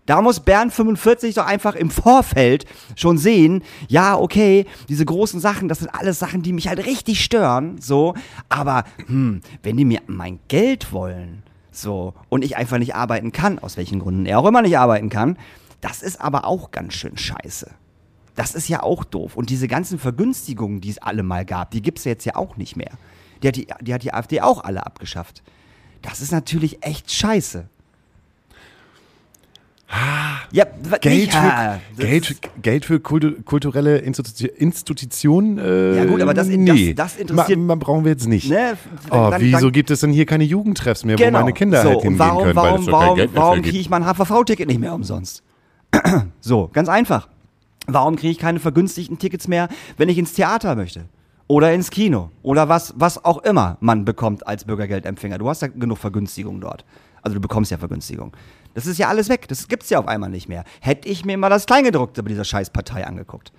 [0.04, 2.66] Da muss Bernd 45 doch einfach im Vorfeld
[2.96, 7.22] schon sehen, ja, okay, diese großen Sachen, das sind alles Sachen, die mich halt richtig
[7.22, 8.14] stören, so.
[8.48, 13.60] Aber, hm, wenn die mir mein Geld wollen, so, und ich einfach nicht arbeiten kann,
[13.60, 15.38] aus welchen Gründen er auch immer nicht arbeiten kann,
[15.80, 17.70] das ist aber auch ganz schön scheiße.
[18.34, 19.36] Das ist ja auch doof.
[19.36, 22.56] Und diese ganzen Vergünstigungen, die es alle mal gab, die gibt es jetzt ja auch
[22.56, 22.92] nicht mehr.
[23.42, 25.42] Die hat die, die hat die AfD auch alle abgeschafft.
[26.02, 27.64] Das ist natürlich echt scheiße.
[30.52, 35.58] Ja, w- Geld nicht, ah, für, das Geld, Geld für kultu kulturelle Institu Institutionen?
[35.58, 36.94] Äh, Ja, gut, aber das- nee.
[36.94, 38.48] das- das interessiert- Ma, ma brauchen wir jetzt nicht.
[38.48, 38.78] Ne,
[39.10, 41.40] oh, dann- wieso dann- gibt es denn hier keine Jugendtreffs mehr, wo Genau.
[41.40, 44.80] meine Kinder so, halt hingehen warum, können, warum, warum, warum kriege ich mein HVV-Ticket nicht
[44.80, 45.42] mehr umsonst?
[46.40, 47.28] so, ganz einfach.
[47.86, 49.68] Warum kriege ich keine vergünstigten Tickets mehr,
[49.98, 51.04] wenn ich ins Theater möchte?
[51.52, 52.30] Oder ins Kino?
[52.42, 55.36] Oder was, was auch immer man bekommt als Bürgergeldempfänger.
[55.36, 56.86] Du hast ja genug Vergünstigung dort.
[57.20, 58.34] Also du bekommst ja Vergünstigung.
[58.72, 59.48] Das ist ja alles weg.
[59.48, 60.64] Das gibt's ja auf einmal nicht mehr.
[60.80, 63.52] Hätte ich mir mal das Kleingedruckte bei dieser Scheißpartei angeguckt.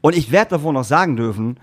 [0.00, 1.60] Und ich werde davon noch sagen dürfen,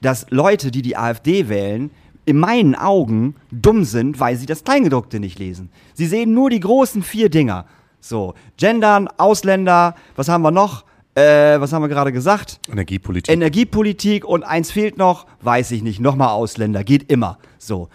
[0.00, 1.92] dass Leute, die die AfD wählen,
[2.24, 5.70] in meinen Augen dumm sind, weil sie das Kleingedruckte nicht lesen.
[5.94, 7.66] Sie sehen nur die großen vier Dinger.
[8.00, 10.84] So, Gendern, Ausländer, was haben wir noch?
[11.14, 12.58] Äh, was haben wir gerade gesagt?
[12.70, 13.34] Energiepolitik.
[13.34, 17.38] Energiepolitik und eins fehlt noch, weiß ich nicht, nochmal Ausländer, geht immer.
[17.58, 17.88] So.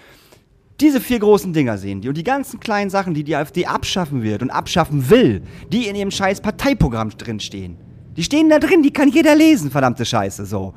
[0.79, 4.21] Diese vier großen Dinger sehen die und die ganzen kleinen Sachen, die die AfD abschaffen
[4.21, 5.41] wird und abschaffen will,
[5.71, 7.77] die in ihrem scheiß Parteiprogramm drinstehen.
[8.15, 10.75] Die stehen da drin, die kann jeder lesen, verdammte Scheiße, so.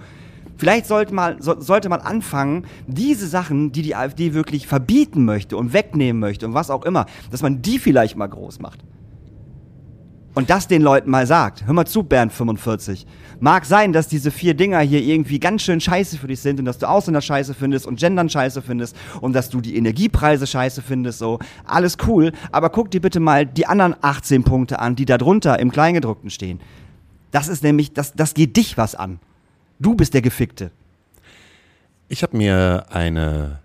[0.57, 5.59] Vielleicht sollte, mal, so, sollte man anfangen, diese Sachen, die die AfD wirklich verbieten möchte
[5.59, 8.81] und wegnehmen möchte und was auch immer, dass man die vielleicht mal groß macht.
[10.35, 11.67] Und das den Leuten mal sagt.
[11.67, 13.05] Hör mal zu, Bernd 45.
[13.41, 16.67] Mag sein, dass diese vier Dinger hier irgendwie ganz schön scheiße für dich sind und
[16.67, 20.83] dass du Ausländer scheiße findest und Gendern scheiße findest und dass du die Energiepreise scheiße
[20.83, 21.41] findest, so.
[21.65, 22.33] Alles cool.
[22.53, 26.31] Aber guck dir bitte mal die anderen 18 Punkte an, die da drunter im Kleingedruckten
[26.31, 26.61] stehen.
[27.33, 29.19] Das ist nämlich, das, das geht dich was an.
[29.81, 30.71] Du bist der Gefickte.
[32.09, 33.61] Ich habe mir eine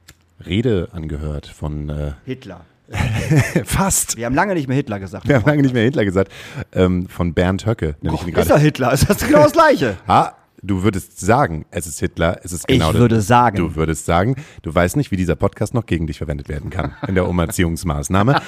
[0.46, 2.62] Rede angehört von äh, Hitler.
[3.66, 4.18] fast.
[4.18, 5.28] Wir haben lange nicht mehr Hitler gesagt.
[5.28, 6.32] Wir haben lange nicht mehr Hitler gesagt.
[6.74, 7.96] Ähm, von Bernd Höcke.
[8.02, 8.94] Ich ihn ist er Hitler?
[8.94, 9.98] Ist das genau das Gleiche?
[10.08, 13.58] Ah, du würdest sagen, es ist Hitler, es ist Ich genau das- würde sagen.
[13.58, 16.94] Du würdest sagen, du weißt nicht, wie dieser Podcast noch gegen dich verwendet werden kann
[17.08, 18.42] in der Umerziehungsmaßnahme.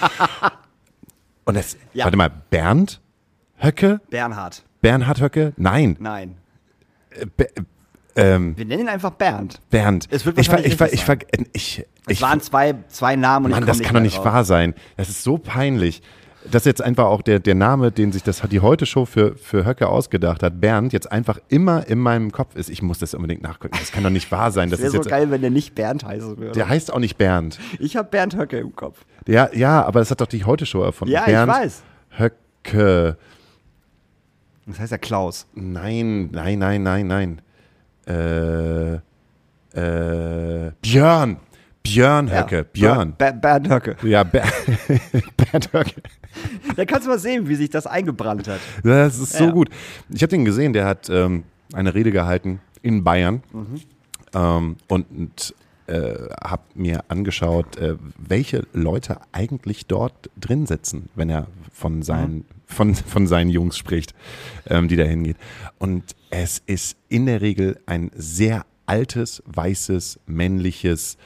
[1.45, 2.05] Und das, Ja.
[2.05, 3.01] warte mal, Bernd
[3.57, 4.01] Höcke?
[4.09, 4.63] Bernhard.
[4.81, 5.53] Bernhard Höcke?
[5.57, 5.95] Nein.
[5.99, 6.35] Nein.
[7.35, 7.47] Be
[8.17, 9.61] ähm, Wir nennen ihn einfach Bernd.
[9.69, 10.07] Bernd.
[10.11, 11.17] Es wird ich, ver- ich, ver- ich, ver-
[11.53, 14.25] ich, Es ich, waren zwei, zwei Namen und Mann, ich das kann doch nicht drauf.
[14.25, 14.73] wahr sein.
[14.97, 16.01] Das ist so peinlich.
[16.49, 19.89] Dass jetzt einfach auch der, der Name, den sich das die Heute-Show für, für Höcke
[19.89, 22.69] ausgedacht hat, Bernd, jetzt einfach immer in meinem Kopf ist.
[22.69, 23.75] Ich muss das unbedingt nachgucken.
[23.77, 24.69] Das kann doch nicht wahr sein.
[24.69, 26.53] Das Wäre ist so jetzt, geil, wenn der nicht Bernd heißen würde.
[26.53, 27.59] der heißt auch nicht Bernd.
[27.79, 29.03] ich habe Bernd Höcke im Kopf.
[29.27, 31.13] Ja, ja, aber das hat doch die Heute-Show erfunden.
[31.13, 31.83] Ja, ich Bernd weiß.
[32.17, 33.17] Höcke.
[34.65, 35.47] Das heißt ja Klaus.
[35.53, 37.41] Nein, nein, nein, nein, nein.
[38.07, 38.93] Äh,
[39.73, 41.37] äh, Björn.
[41.83, 42.57] Björn Höcke.
[42.57, 43.13] Ja, Björn.
[43.17, 43.95] Ber Bernd Höcke.
[44.03, 44.43] Ja, Ber
[45.37, 46.01] Bernd Höcke.
[46.75, 48.59] Da kannst du mal sehen, wie sich das eingebrannt hat.
[48.83, 49.51] Das ist so Ja.
[49.51, 49.69] gut.
[50.09, 51.43] Ich habe den gesehen, der hat ähm,
[51.73, 53.41] eine Rede gehalten in Bayern.
[53.53, 53.81] Mhm.
[54.33, 55.55] Ähm, und, und
[55.87, 62.43] äh, habe mir angeschaut, äh, welche Leute eigentlich dort drin sitzen, wenn er von seinen,
[62.67, 64.13] von, von seinen Jungs spricht,
[64.67, 65.37] ähm, die da hingehen.
[65.79, 71.17] Und es ist in der Regel ein sehr altes, weißes, männliches,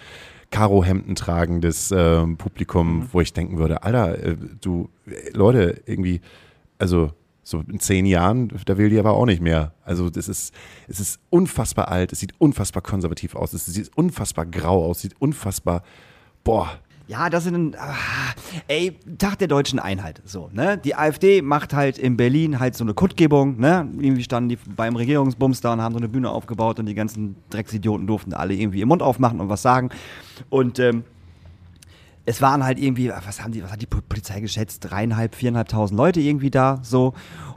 [0.52, 6.20] Karohemden tragendes äh, Publikum, wo ich denken würde, Alter, äh, du, äh, Leute, irgendwie,
[6.78, 7.14] also
[7.44, 9.74] so in zehn Jahren, da will die aber auch nicht mehr.
[9.84, 10.54] Also das ist,
[10.88, 15.16] es ist unfassbar alt, es sieht unfassbar konservativ aus, es sieht unfassbar grau aus, sieht
[15.20, 15.84] unfassbar,
[16.44, 16.80] boah,
[17.12, 17.94] Ja, das sind, ah,
[18.70, 20.78] ey, Tag der deutschen Einheit, so, ne?
[20.78, 23.86] Die AfD macht halt in Berlin halt so eine Kundgebung, ne?
[24.00, 27.36] Irgendwie standen die beim Regierungsbums da und haben so eine Bühne aufgebaut und die ganzen
[27.50, 29.90] Drecksidioten durften alle irgendwie ihren Mund aufmachen und was sagen.
[30.50, 31.04] Und, ähm,
[32.26, 34.90] es waren halt irgendwie, was haben die, was hat die Po- Polizei geschätzt?
[34.90, 37.14] Dreieinhalb, viereinhalbtausend Leute irgendwie da, so.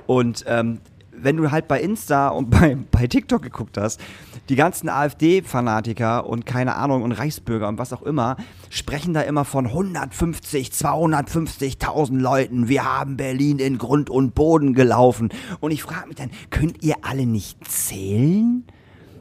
[0.09, 0.81] Und ähm,
[1.17, 4.01] wenn du halt bei Insta und bei, bei TikTok geguckt hast,
[4.49, 8.37] die ganzen AfD-Fanatiker und keine Ahnung und Reichsbürger und was auch immer,
[8.69, 12.69] sprechen da immer von 150, 250.000 Leuten.
[12.69, 15.31] Wir haben Berlin in Grund und Boden gelaufen.
[15.61, 18.65] Und ich frage mich dann, könnt ihr alle nicht zählen?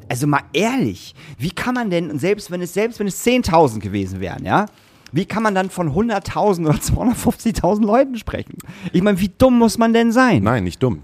[0.09, 4.19] Also mal ehrlich, wie kann man denn, selbst wenn es, selbst wenn es 10.000 gewesen
[4.19, 4.65] wären, ja,
[5.13, 8.57] wie kann man dann von 100.000 oder 250.000 Leuten sprechen?
[8.91, 10.43] Ich meine, wie dumm muss man denn sein?
[10.43, 11.03] Nein, nicht dumm.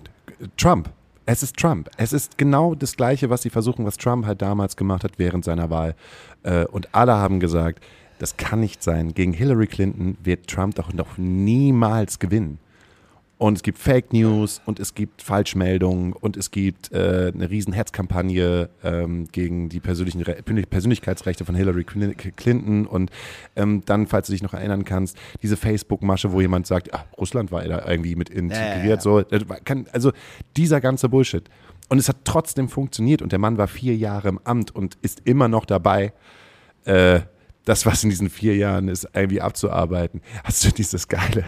[0.58, 0.90] Trump.
[1.26, 1.90] Es ist Trump.
[1.98, 5.46] Es ist genau das Gleiche, was sie versuchen, was Trump halt damals gemacht hat während
[5.46, 5.96] seiner Wahl.
[6.44, 7.84] Äh, Und alle haben gesagt,
[8.18, 9.14] das kann nicht sein.
[9.14, 12.60] Gegen Hillary Clinton wird Trump doch noch niemals gewinnen.
[13.40, 17.72] Und es gibt Fake News und es gibt Falschmeldungen und es gibt äh, eine riesen
[17.72, 23.12] Hetzkampagne ähm, gegen die persönlichen Re Persönlichkeitsrechte von Hillary Clin- Clinton und
[23.56, 27.50] ähm, dann, falls du dich noch erinnern kannst, diese Facebook-Masche, wo jemand sagt, ah, Russland
[27.54, 29.00] war da irgendwie mit integriert, ja, ja.
[29.00, 29.24] so,
[29.64, 30.12] kann, also
[30.58, 31.50] dieser ganze Bullshit.
[31.88, 35.22] Und es hat trotzdem funktioniert und der Mann war vier Jahre im Amt und ist
[35.24, 36.12] immer noch dabei,
[36.84, 37.22] äh,
[37.64, 40.22] das, was in diesen vier Jahren ist, irgendwie abzuarbeiten.
[40.44, 41.46] Hast du dieses geile,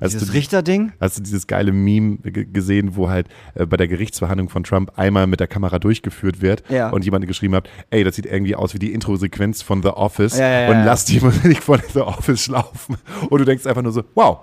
[0.00, 0.92] hast Dieses Richterding?
[1.00, 4.92] Hast du dieses geile Meme ge- gesehen, wo halt äh, bei der Gerichtsverhandlung von Trump
[4.96, 6.90] einmal mit der Kamera durchgeführt wird Ja.
[6.90, 10.38] und jemand geschrieben hat, ey, das sieht irgendwie aus wie die Intro-Sequenz von The Office
[10.38, 12.96] Ja, ja, und lass die Musik von The Office laufen.
[13.30, 14.38] Und du denkst einfach nur so, wow,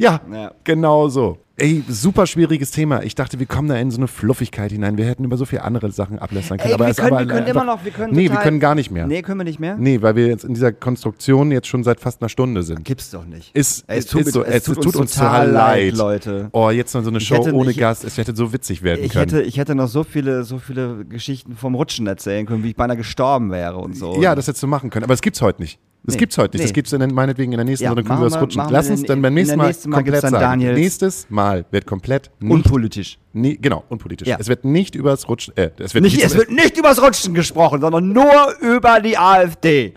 [0.00, 0.52] ja, Ja.
[0.64, 1.38] genau so.
[1.56, 3.02] Ey, super schwieriges Thema.
[3.02, 4.96] Ich dachte, wir kommen da in so eine Fluffigkeit hinein.
[4.96, 6.70] Wir hätten über so viele andere Sachen ablästern können.
[6.70, 8.36] Ey, aber wir es können, aber wir können einfach, immer noch, wir können Nee, wir
[8.38, 9.06] können gar nicht mehr.
[9.06, 9.76] Nee, können wir nicht mehr?
[9.78, 12.82] Nee, weil wir jetzt in dieser Konstruktion jetzt schon seit fast einer Stunde sind.
[12.86, 13.54] Gibt's doch nicht.
[13.54, 16.48] Ist, Ey, es tut, ist so, es tut uns uns total leid, leid, Leute.
[16.52, 18.04] Oh, jetzt noch so eine Ich Show hätte- ohne ich- Gast.
[18.04, 19.28] Es hätte so witzig werden Ich können.
[19.30, 22.76] hätte, ich hätte noch so viele, so viele Geschichten vom Rutschen erzählen können, wie ich
[22.76, 24.18] beinahe gestorben wäre und so.
[24.22, 25.04] ja, das hättest du machen können.
[25.04, 25.78] Aber das gibt's heute nicht.
[26.02, 26.20] Das Nee.
[26.20, 26.64] gibt's heute nicht.
[26.64, 26.74] Das Nee.
[26.74, 28.62] gibt's dann meinetwegen in der nächsten Ja, Runde können wir das rutschen.
[28.70, 30.34] Lass uns in- dann beim in nächsten Mal komplett sagen.
[30.40, 33.18] Daniels- Nächstes Mal wird komplett nicht, Unpolitisch.
[33.34, 34.26] nee, genau, unpolitisch.
[34.26, 34.36] Ja.
[34.40, 37.34] Es wird nicht übers Rutschen, äh, es wird Nicht, nicht, es wird nicht übers Rutschen
[37.34, 39.92] gesprochen, sondern nur über die AfD.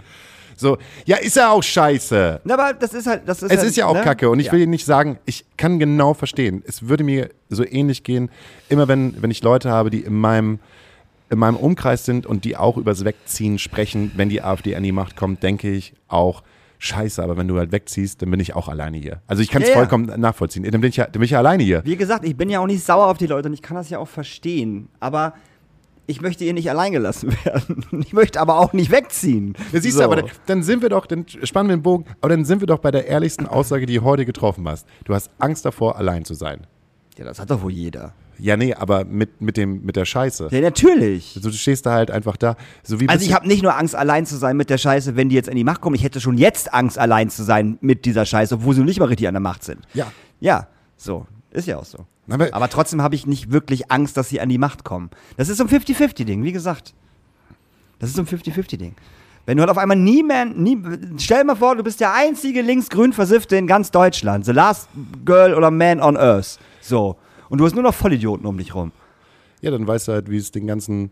[0.57, 2.41] so, ja, ist ja auch scheiße.
[2.43, 4.01] Na, aber das ist halt, das ist Es halt, ist ja auch ne?
[4.01, 4.51] kacke und ich Ja.
[4.51, 6.63] will Ihnen nicht sagen, ich kann genau verstehen.
[6.67, 8.29] Es würde mir so ähnlich gehen,
[8.69, 10.59] immer wenn, wenn ich Leute habe, die in meinem,
[11.34, 14.91] in meinem Umkreis sind und die auch übers Wegziehen sprechen, wenn die AfD an die
[14.91, 16.43] Macht kommt, denke ich auch,
[16.79, 19.21] scheiße, aber wenn du halt wegziehst, dann bin ich auch alleine hier.
[19.27, 19.79] Also ich kann es Ja, ja.
[19.79, 20.63] vollkommen nachvollziehen.
[20.63, 21.81] Dann bin, ich ja, dann bin ich ja alleine hier.
[21.86, 23.89] Wie gesagt, ich bin ja auch nicht sauer auf die Leute und ich kann das
[23.89, 24.89] ja auch verstehen.
[24.99, 25.34] Aber
[26.07, 27.86] ich möchte hier nicht allein gelassen werden.
[28.05, 29.53] Ich möchte aber auch nicht wegziehen.
[29.71, 29.99] Ja, siehst So.
[30.01, 32.59] du, aber dann, dann sind wir doch, dann spannen wir den Bogen, aber dann sind
[32.61, 34.86] wir doch bei der ehrlichsten Aussage, die du heute getroffen hast.
[35.05, 36.67] Du hast Angst davor, allein zu sein.
[37.17, 38.13] Ja, das hat doch wohl jeder.
[38.43, 40.49] Ja, nee, aber mit, mit, dem, mit der Scheiße.
[40.51, 41.31] Ja, natürlich.
[41.37, 42.57] Also du stehst da halt einfach da.
[42.83, 45.29] So wie Also ich habe nicht nur Angst, allein zu sein mit der Scheiße, wenn
[45.29, 45.95] die jetzt an die Macht kommen.
[45.95, 48.99] Ich hätte schon jetzt Angst, allein zu sein mit dieser Scheiße, obwohl sie noch nicht
[48.99, 49.79] mal richtig an der Macht sind.
[49.93, 50.11] Ja.
[50.41, 50.67] Ja,
[50.97, 51.25] so.
[51.51, 51.99] Ist ja auch so.
[52.29, 55.09] Aber- Aber trotzdem habe ich nicht wirklich Angst, dass sie an die Macht kommen.
[55.37, 56.93] Das ist so ein 50-50-Ding, wie gesagt.
[57.99, 58.93] Das ist so ein 50-50-Ding.
[59.45, 60.77] Wenn du halt auf einmal nie mehr, nie,
[61.17, 64.43] stell dir mal vor, du bist der einzige linksgrün Versiffte in ganz Deutschland.
[64.45, 64.89] The last
[65.23, 66.59] girl oder man on earth.
[66.81, 67.15] So.
[67.49, 68.91] Und du hast nur noch Vollidioten um dich rum.
[69.61, 71.11] Ja, dann weißt du halt, wie es den ganzen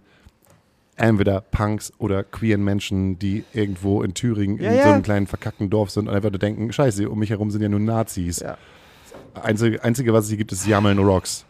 [0.98, 4.94] entweder Punks oder queeren Menschen, die irgendwo in Thüringen Ja, in so ja.
[4.94, 7.70] einem kleinen verkackten Dorf sind und einfach nur denken, scheiße, um mich herum sind ja
[7.70, 8.40] nur Nazis.
[8.40, 8.58] Ja.
[9.42, 11.46] Einzige, Einzige, was es hier gibt, ist Jameln Rocks.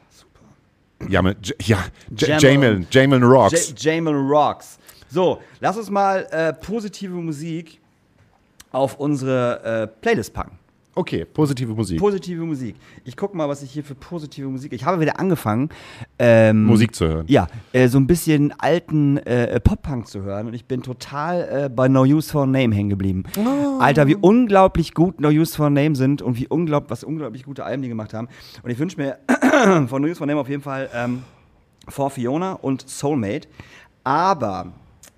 [1.09, 2.41] Jameln, J ja, J Jameln.
[2.41, 3.69] Jameln, Jameln Rocks.
[3.69, 4.77] J Jamal Rocks.
[5.09, 7.81] So, lass uns mal äh, positive Musik
[8.71, 10.57] auf unsere äh, Playlist packen.
[10.93, 11.99] Okay, positive Musik.
[11.99, 12.75] Positive Musik.
[13.05, 14.73] Ich guck mal, was ich hier für positive Musik.
[14.73, 15.69] Ich habe wieder angefangen,
[16.19, 17.25] ähm, Musik zu hören.
[17.29, 21.69] Ja, äh, so ein bisschen alten äh, Pop-Punk zu hören und ich bin total äh,
[21.69, 23.23] bei No Use for Name hängen geblieben.
[23.79, 27.63] Alter, wie unglaublich gut No Use for Name sind und wie unglaublich, was unglaublich gute
[27.63, 28.27] Alben die gemacht haben.
[28.61, 29.17] Und ich wünsche mir
[29.87, 31.23] von No Use for Name auf jeden Fall ähm,
[31.87, 33.47] For Fiona und Soulmate.
[34.03, 34.73] Aber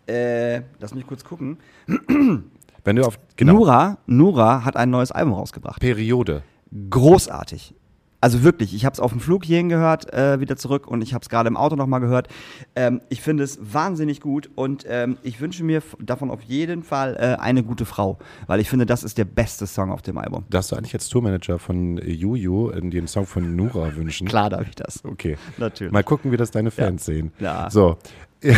[0.05, 1.57] Äh, lass mich kurz gucken.
[2.85, 5.79] Wenn du auf genau Nura, Nura hat ein neues Album rausgebracht.
[5.79, 6.43] Periode.
[6.89, 7.73] großartig.
[8.19, 11.13] Also wirklich, ich habe es auf dem Flug hierhin gehört, äh, wieder zurück und ich
[11.13, 12.29] habe es gerade im Auto nochmal gehört.
[12.73, 17.17] Ähm, ich finde es wahnsinnig gut und ähm, ich wünsche mir davon auf jeden Fall
[17.19, 18.17] äh, eine gute Frau,
[18.47, 20.45] weil ich finde, das ist der beste Song auf dem Album.
[20.49, 24.25] Darfst du eigentlich als Tourmanager von äh, Juju äh, einen Song von Nura wünschen?
[24.25, 25.03] Klar darf ich das.
[25.03, 25.35] Okay.
[25.57, 25.91] Natürlich.
[25.91, 27.33] Mal gucken, wie das deine Fans sehen.
[27.39, 27.69] Ja.
[27.69, 27.97] So,
[28.41, 28.53] Die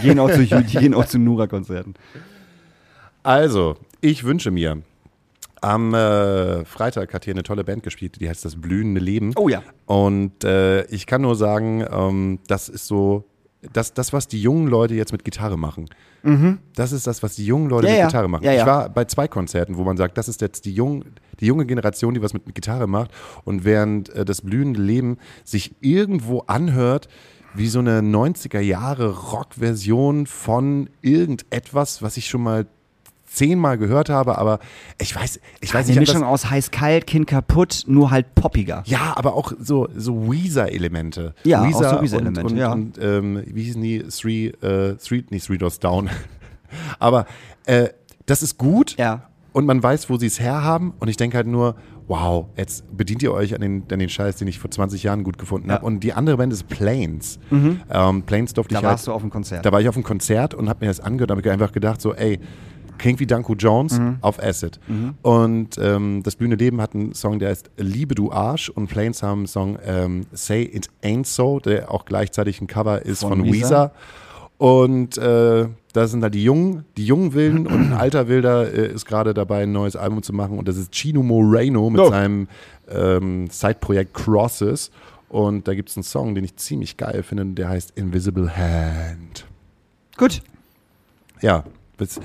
[0.00, 1.92] gehen auch zu, Ju- die gehen auch zu Nura-Konzerten.
[3.24, 4.82] Also, ich wünsche mir.
[5.60, 9.32] Am äh, Freitag hat hier eine tolle Band gespielt, die heißt Das blühende Leben.
[9.36, 9.62] Oh ja.
[9.86, 13.24] Und äh, ich kann nur sagen, ähm, das ist so,
[13.72, 15.88] das, das, was die jungen Leute jetzt mit Gitarre machen.
[16.74, 18.06] Das ist das, was die jungen Leute Ja, mit ja.
[18.06, 18.44] Gitarre machen.
[18.44, 18.54] Ja.
[18.54, 21.04] Ich war bei zwei Konzerten, wo man sagt, das ist jetzt die, jung,
[21.38, 23.10] die junge Generation, die was mit Gitarre macht.
[23.44, 27.08] Und während äh, das blühende Leben sich irgendwo anhört,
[27.54, 32.66] wie so eine 90er Jahre Rock-Version von irgendetwas, was ich schon mal
[33.34, 34.58] zehnmal gehört habe, aber
[35.00, 38.82] ich weiß, ich weiß Eine nicht, Mischung anders- aus heiß-kalt, Kind kaputt, nur halt poppiger.
[38.86, 41.34] ja, aber auch so, so Weezer-Elemente.
[41.44, 42.72] Ja, auch Weezer so Weezer-Elemente, und, ja.
[42.72, 44.02] und ähm, wie hießen die?
[44.04, 46.08] Three, äh, three, nicht Three Doors Down.
[46.98, 47.26] aber
[47.66, 47.88] äh,
[48.26, 49.28] das ist gut Ja.
[49.52, 51.76] und man weiß, wo sie es herhaben und ich denke halt nur,
[52.06, 55.24] wow, jetzt bedient ihr euch an den, an den Scheiß, den ich vor 20 Jahren
[55.24, 55.76] gut gefunden Ja.
[55.76, 55.86] habe.
[55.86, 57.38] Und die andere Band ist Planes.
[57.50, 59.64] Ähm, Planes durfte Da ich halt, warst du auf dem Konzert.
[59.64, 62.02] da war ich auf einem Konzert und habe mir das angehört und habe einfach gedacht,
[62.02, 62.40] so, ey,
[62.98, 64.16] klingt wie Danko Jones Mhm.
[64.20, 64.78] auf Acid.
[65.22, 69.22] Und ähm, das Bühne Leben hat einen Song, der heißt Liebe du Arsch und Planes
[69.22, 73.30] haben einen Song ähm, Say It Ain't So, der auch gleichzeitig ein Cover ist Von
[73.30, 73.52] von, Weezer.
[73.62, 73.92] Weezer.
[74.56, 78.86] Und äh, da sind da die Jungen, die jungen Wilden und ein alter Wilder äh,
[78.92, 80.58] ist gerade dabei, ein neues Album zu machen.
[80.58, 82.08] Und das ist Chino Moreno mit Oh.
[82.10, 82.48] seinem
[82.88, 84.90] ähm, Side-Projekt Crosses.
[85.28, 89.46] Und da gibt es einen Song, den ich ziemlich geil finde, der heißt Invisible Hand.
[90.16, 90.40] Gut.
[91.42, 91.64] Ja,
[91.98, 92.20] bis,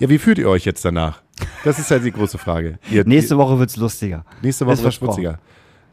[0.00, 1.22] ja, wie fühlt ihr euch jetzt danach?
[1.64, 2.78] Das ist halt die große Frage.
[2.90, 4.24] Ihr, Nächste Woche wird's lustiger.
[4.42, 5.12] nächste Woche wird versprochen.
[5.14, 5.38] schmutziger.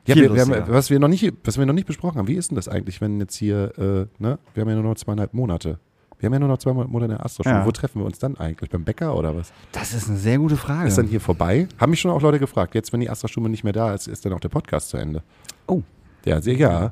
[0.07, 2.35] Ja, wir, wir haben, was, wir noch nicht, was wir noch nicht besprochen haben, wie
[2.35, 5.33] ist denn das eigentlich, wenn jetzt hier, äh, ne, wir haben ja nur noch zweieinhalb
[5.33, 5.79] Monate.
[6.19, 7.57] Wir haben ja nur noch zwei Monate in der Astra-Schule.
[7.57, 7.65] Ja.
[7.65, 8.69] Wo treffen wir uns dann eigentlich?
[8.71, 9.51] Beim Bäcker oder was?
[9.71, 10.87] Das ist eine sehr gute Frage.
[10.87, 11.67] Ist dann hier vorbei?
[11.77, 12.73] Haben mich schon auch Leute gefragt.
[12.73, 15.21] Jetzt, wenn die Astra-Stube nicht mehr da ist, ist dann auch der Podcast zu Ende.
[15.67, 15.81] oh.
[16.25, 16.91] Ja, sehr, ja.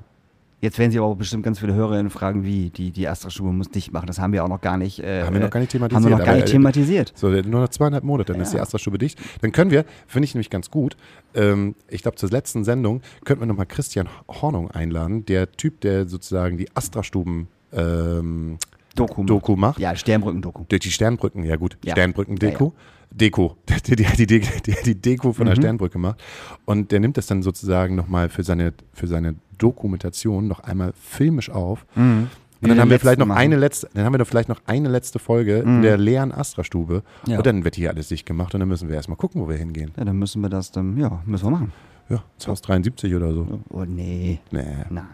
[0.66, 3.94] Jetzt werden sich aber bestimmt ganz viele Hörerinnen fragen, wie die, die Astra-Stube muss dicht
[3.94, 4.08] machen.
[4.08, 6.10] Das haben wir auch noch gar nicht, äh, Haben wir noch gar nicht thematisiert, Haben
[6.10, 7.14] wir noch gar nicht äh, thematisiert.
[7.16, 9.20] So, nur noch zweieinhalb Monate, dann ist die Astra-Stube dicht.
[9.42, 10.98] Dann können wir, finde ich nämlich ganz gut,
[11.36, 16.08] ähm, ich glaube, zur letzten Sendung könnten wir nochmal Christian Hornung einladen, der Typ, der
[16.08, 18.58] sozusagen die Astra-Stuben ähm,
[18.96, 19.24] Doku.
[19.24, 19.80] Doku macht.
[19.80, 20.64] Ja, Sternbrücken-Doku.
[20.68, 21.92] Durch die Sternbrücken, ja gut, Ja.
[21.92, 22.74] Sternbrücken-Deko.
[23.18, 23.56] Deko,
[23.88, 25.50] die, die, die, die, die, Deko von Mhm.
[25.50, 26.22] der Sternbrücke macht.
[26.66, 31.50] Und der nimmt das dann sozusagen nochmal für seine, für seine Dokumentation noch einmal filmisch
[31.50, 31.86] auf.
[31.96, 32.30] Wie Und
[32.62, 33.38] dann haben wir vielleicht noch machen.
[33.40, 37.04] eine letzte, dann haben wir doch vielleicht noch eine letzte Folge in der leeren Astra-Stube.
[37.28, 37.38] Ja.
[37.38, 39.56] Und dann wird hier alles dicht gemacht und dann müssen wir erstmal gucken, wo wir
[39.58, 39.92] hingehen.
[39.98, 41.72] Ja, dann müssen wir das dann, ja, müssen wir machen.
[42.10, 43.62] Ja, ins Haus 73 oder so.
[43.70, 44.40] Oh, nee.
[44.52, 45.06] Nee, Nein,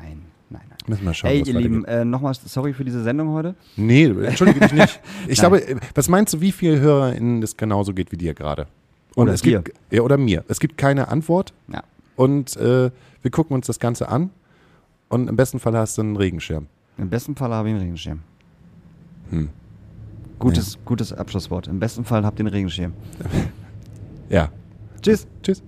[0.52, 0.78] nein, nein.
[0.88, 1.32] müssen wir schauen.
[1.32, 3.56] Ey, ihr Lieben, äh, nochmal sorry für diese Sendung heute.
[3.76, 5.00] Nee, entschuldige dich nicht.
[5.28, 8.68] Ich glaube, äh, was meinst du, wie viele HörerInnen es genauso geht wie dir gerade?
[9.16, 9.62] Und Oder es dir.
[9.62, 10.44] gibt, ja, oder mir.
[10.48, 11.84] Es gibt keine Antwort Ja.
[12.16, 12.92] und äh,
[13.22, 14.30] wir gucken uns das Ganze an
[15.10, 16.68] und im besten Fall hast du einen Regenschirm.
[16.98, 18.20] Im besten Fall habe ich einen Regenschirm.
[19.32, 19.50] Hm.
[20.40, 21.68] Gutes, gutes Abschlusswort.
[21.68, 22.94] Im besten Fall habt ihr einen Regenschirm.
[24.30, 24.50] Ja.
[25.02, 25.28] Tschüss.
[25.44, 25.62] Tschüss.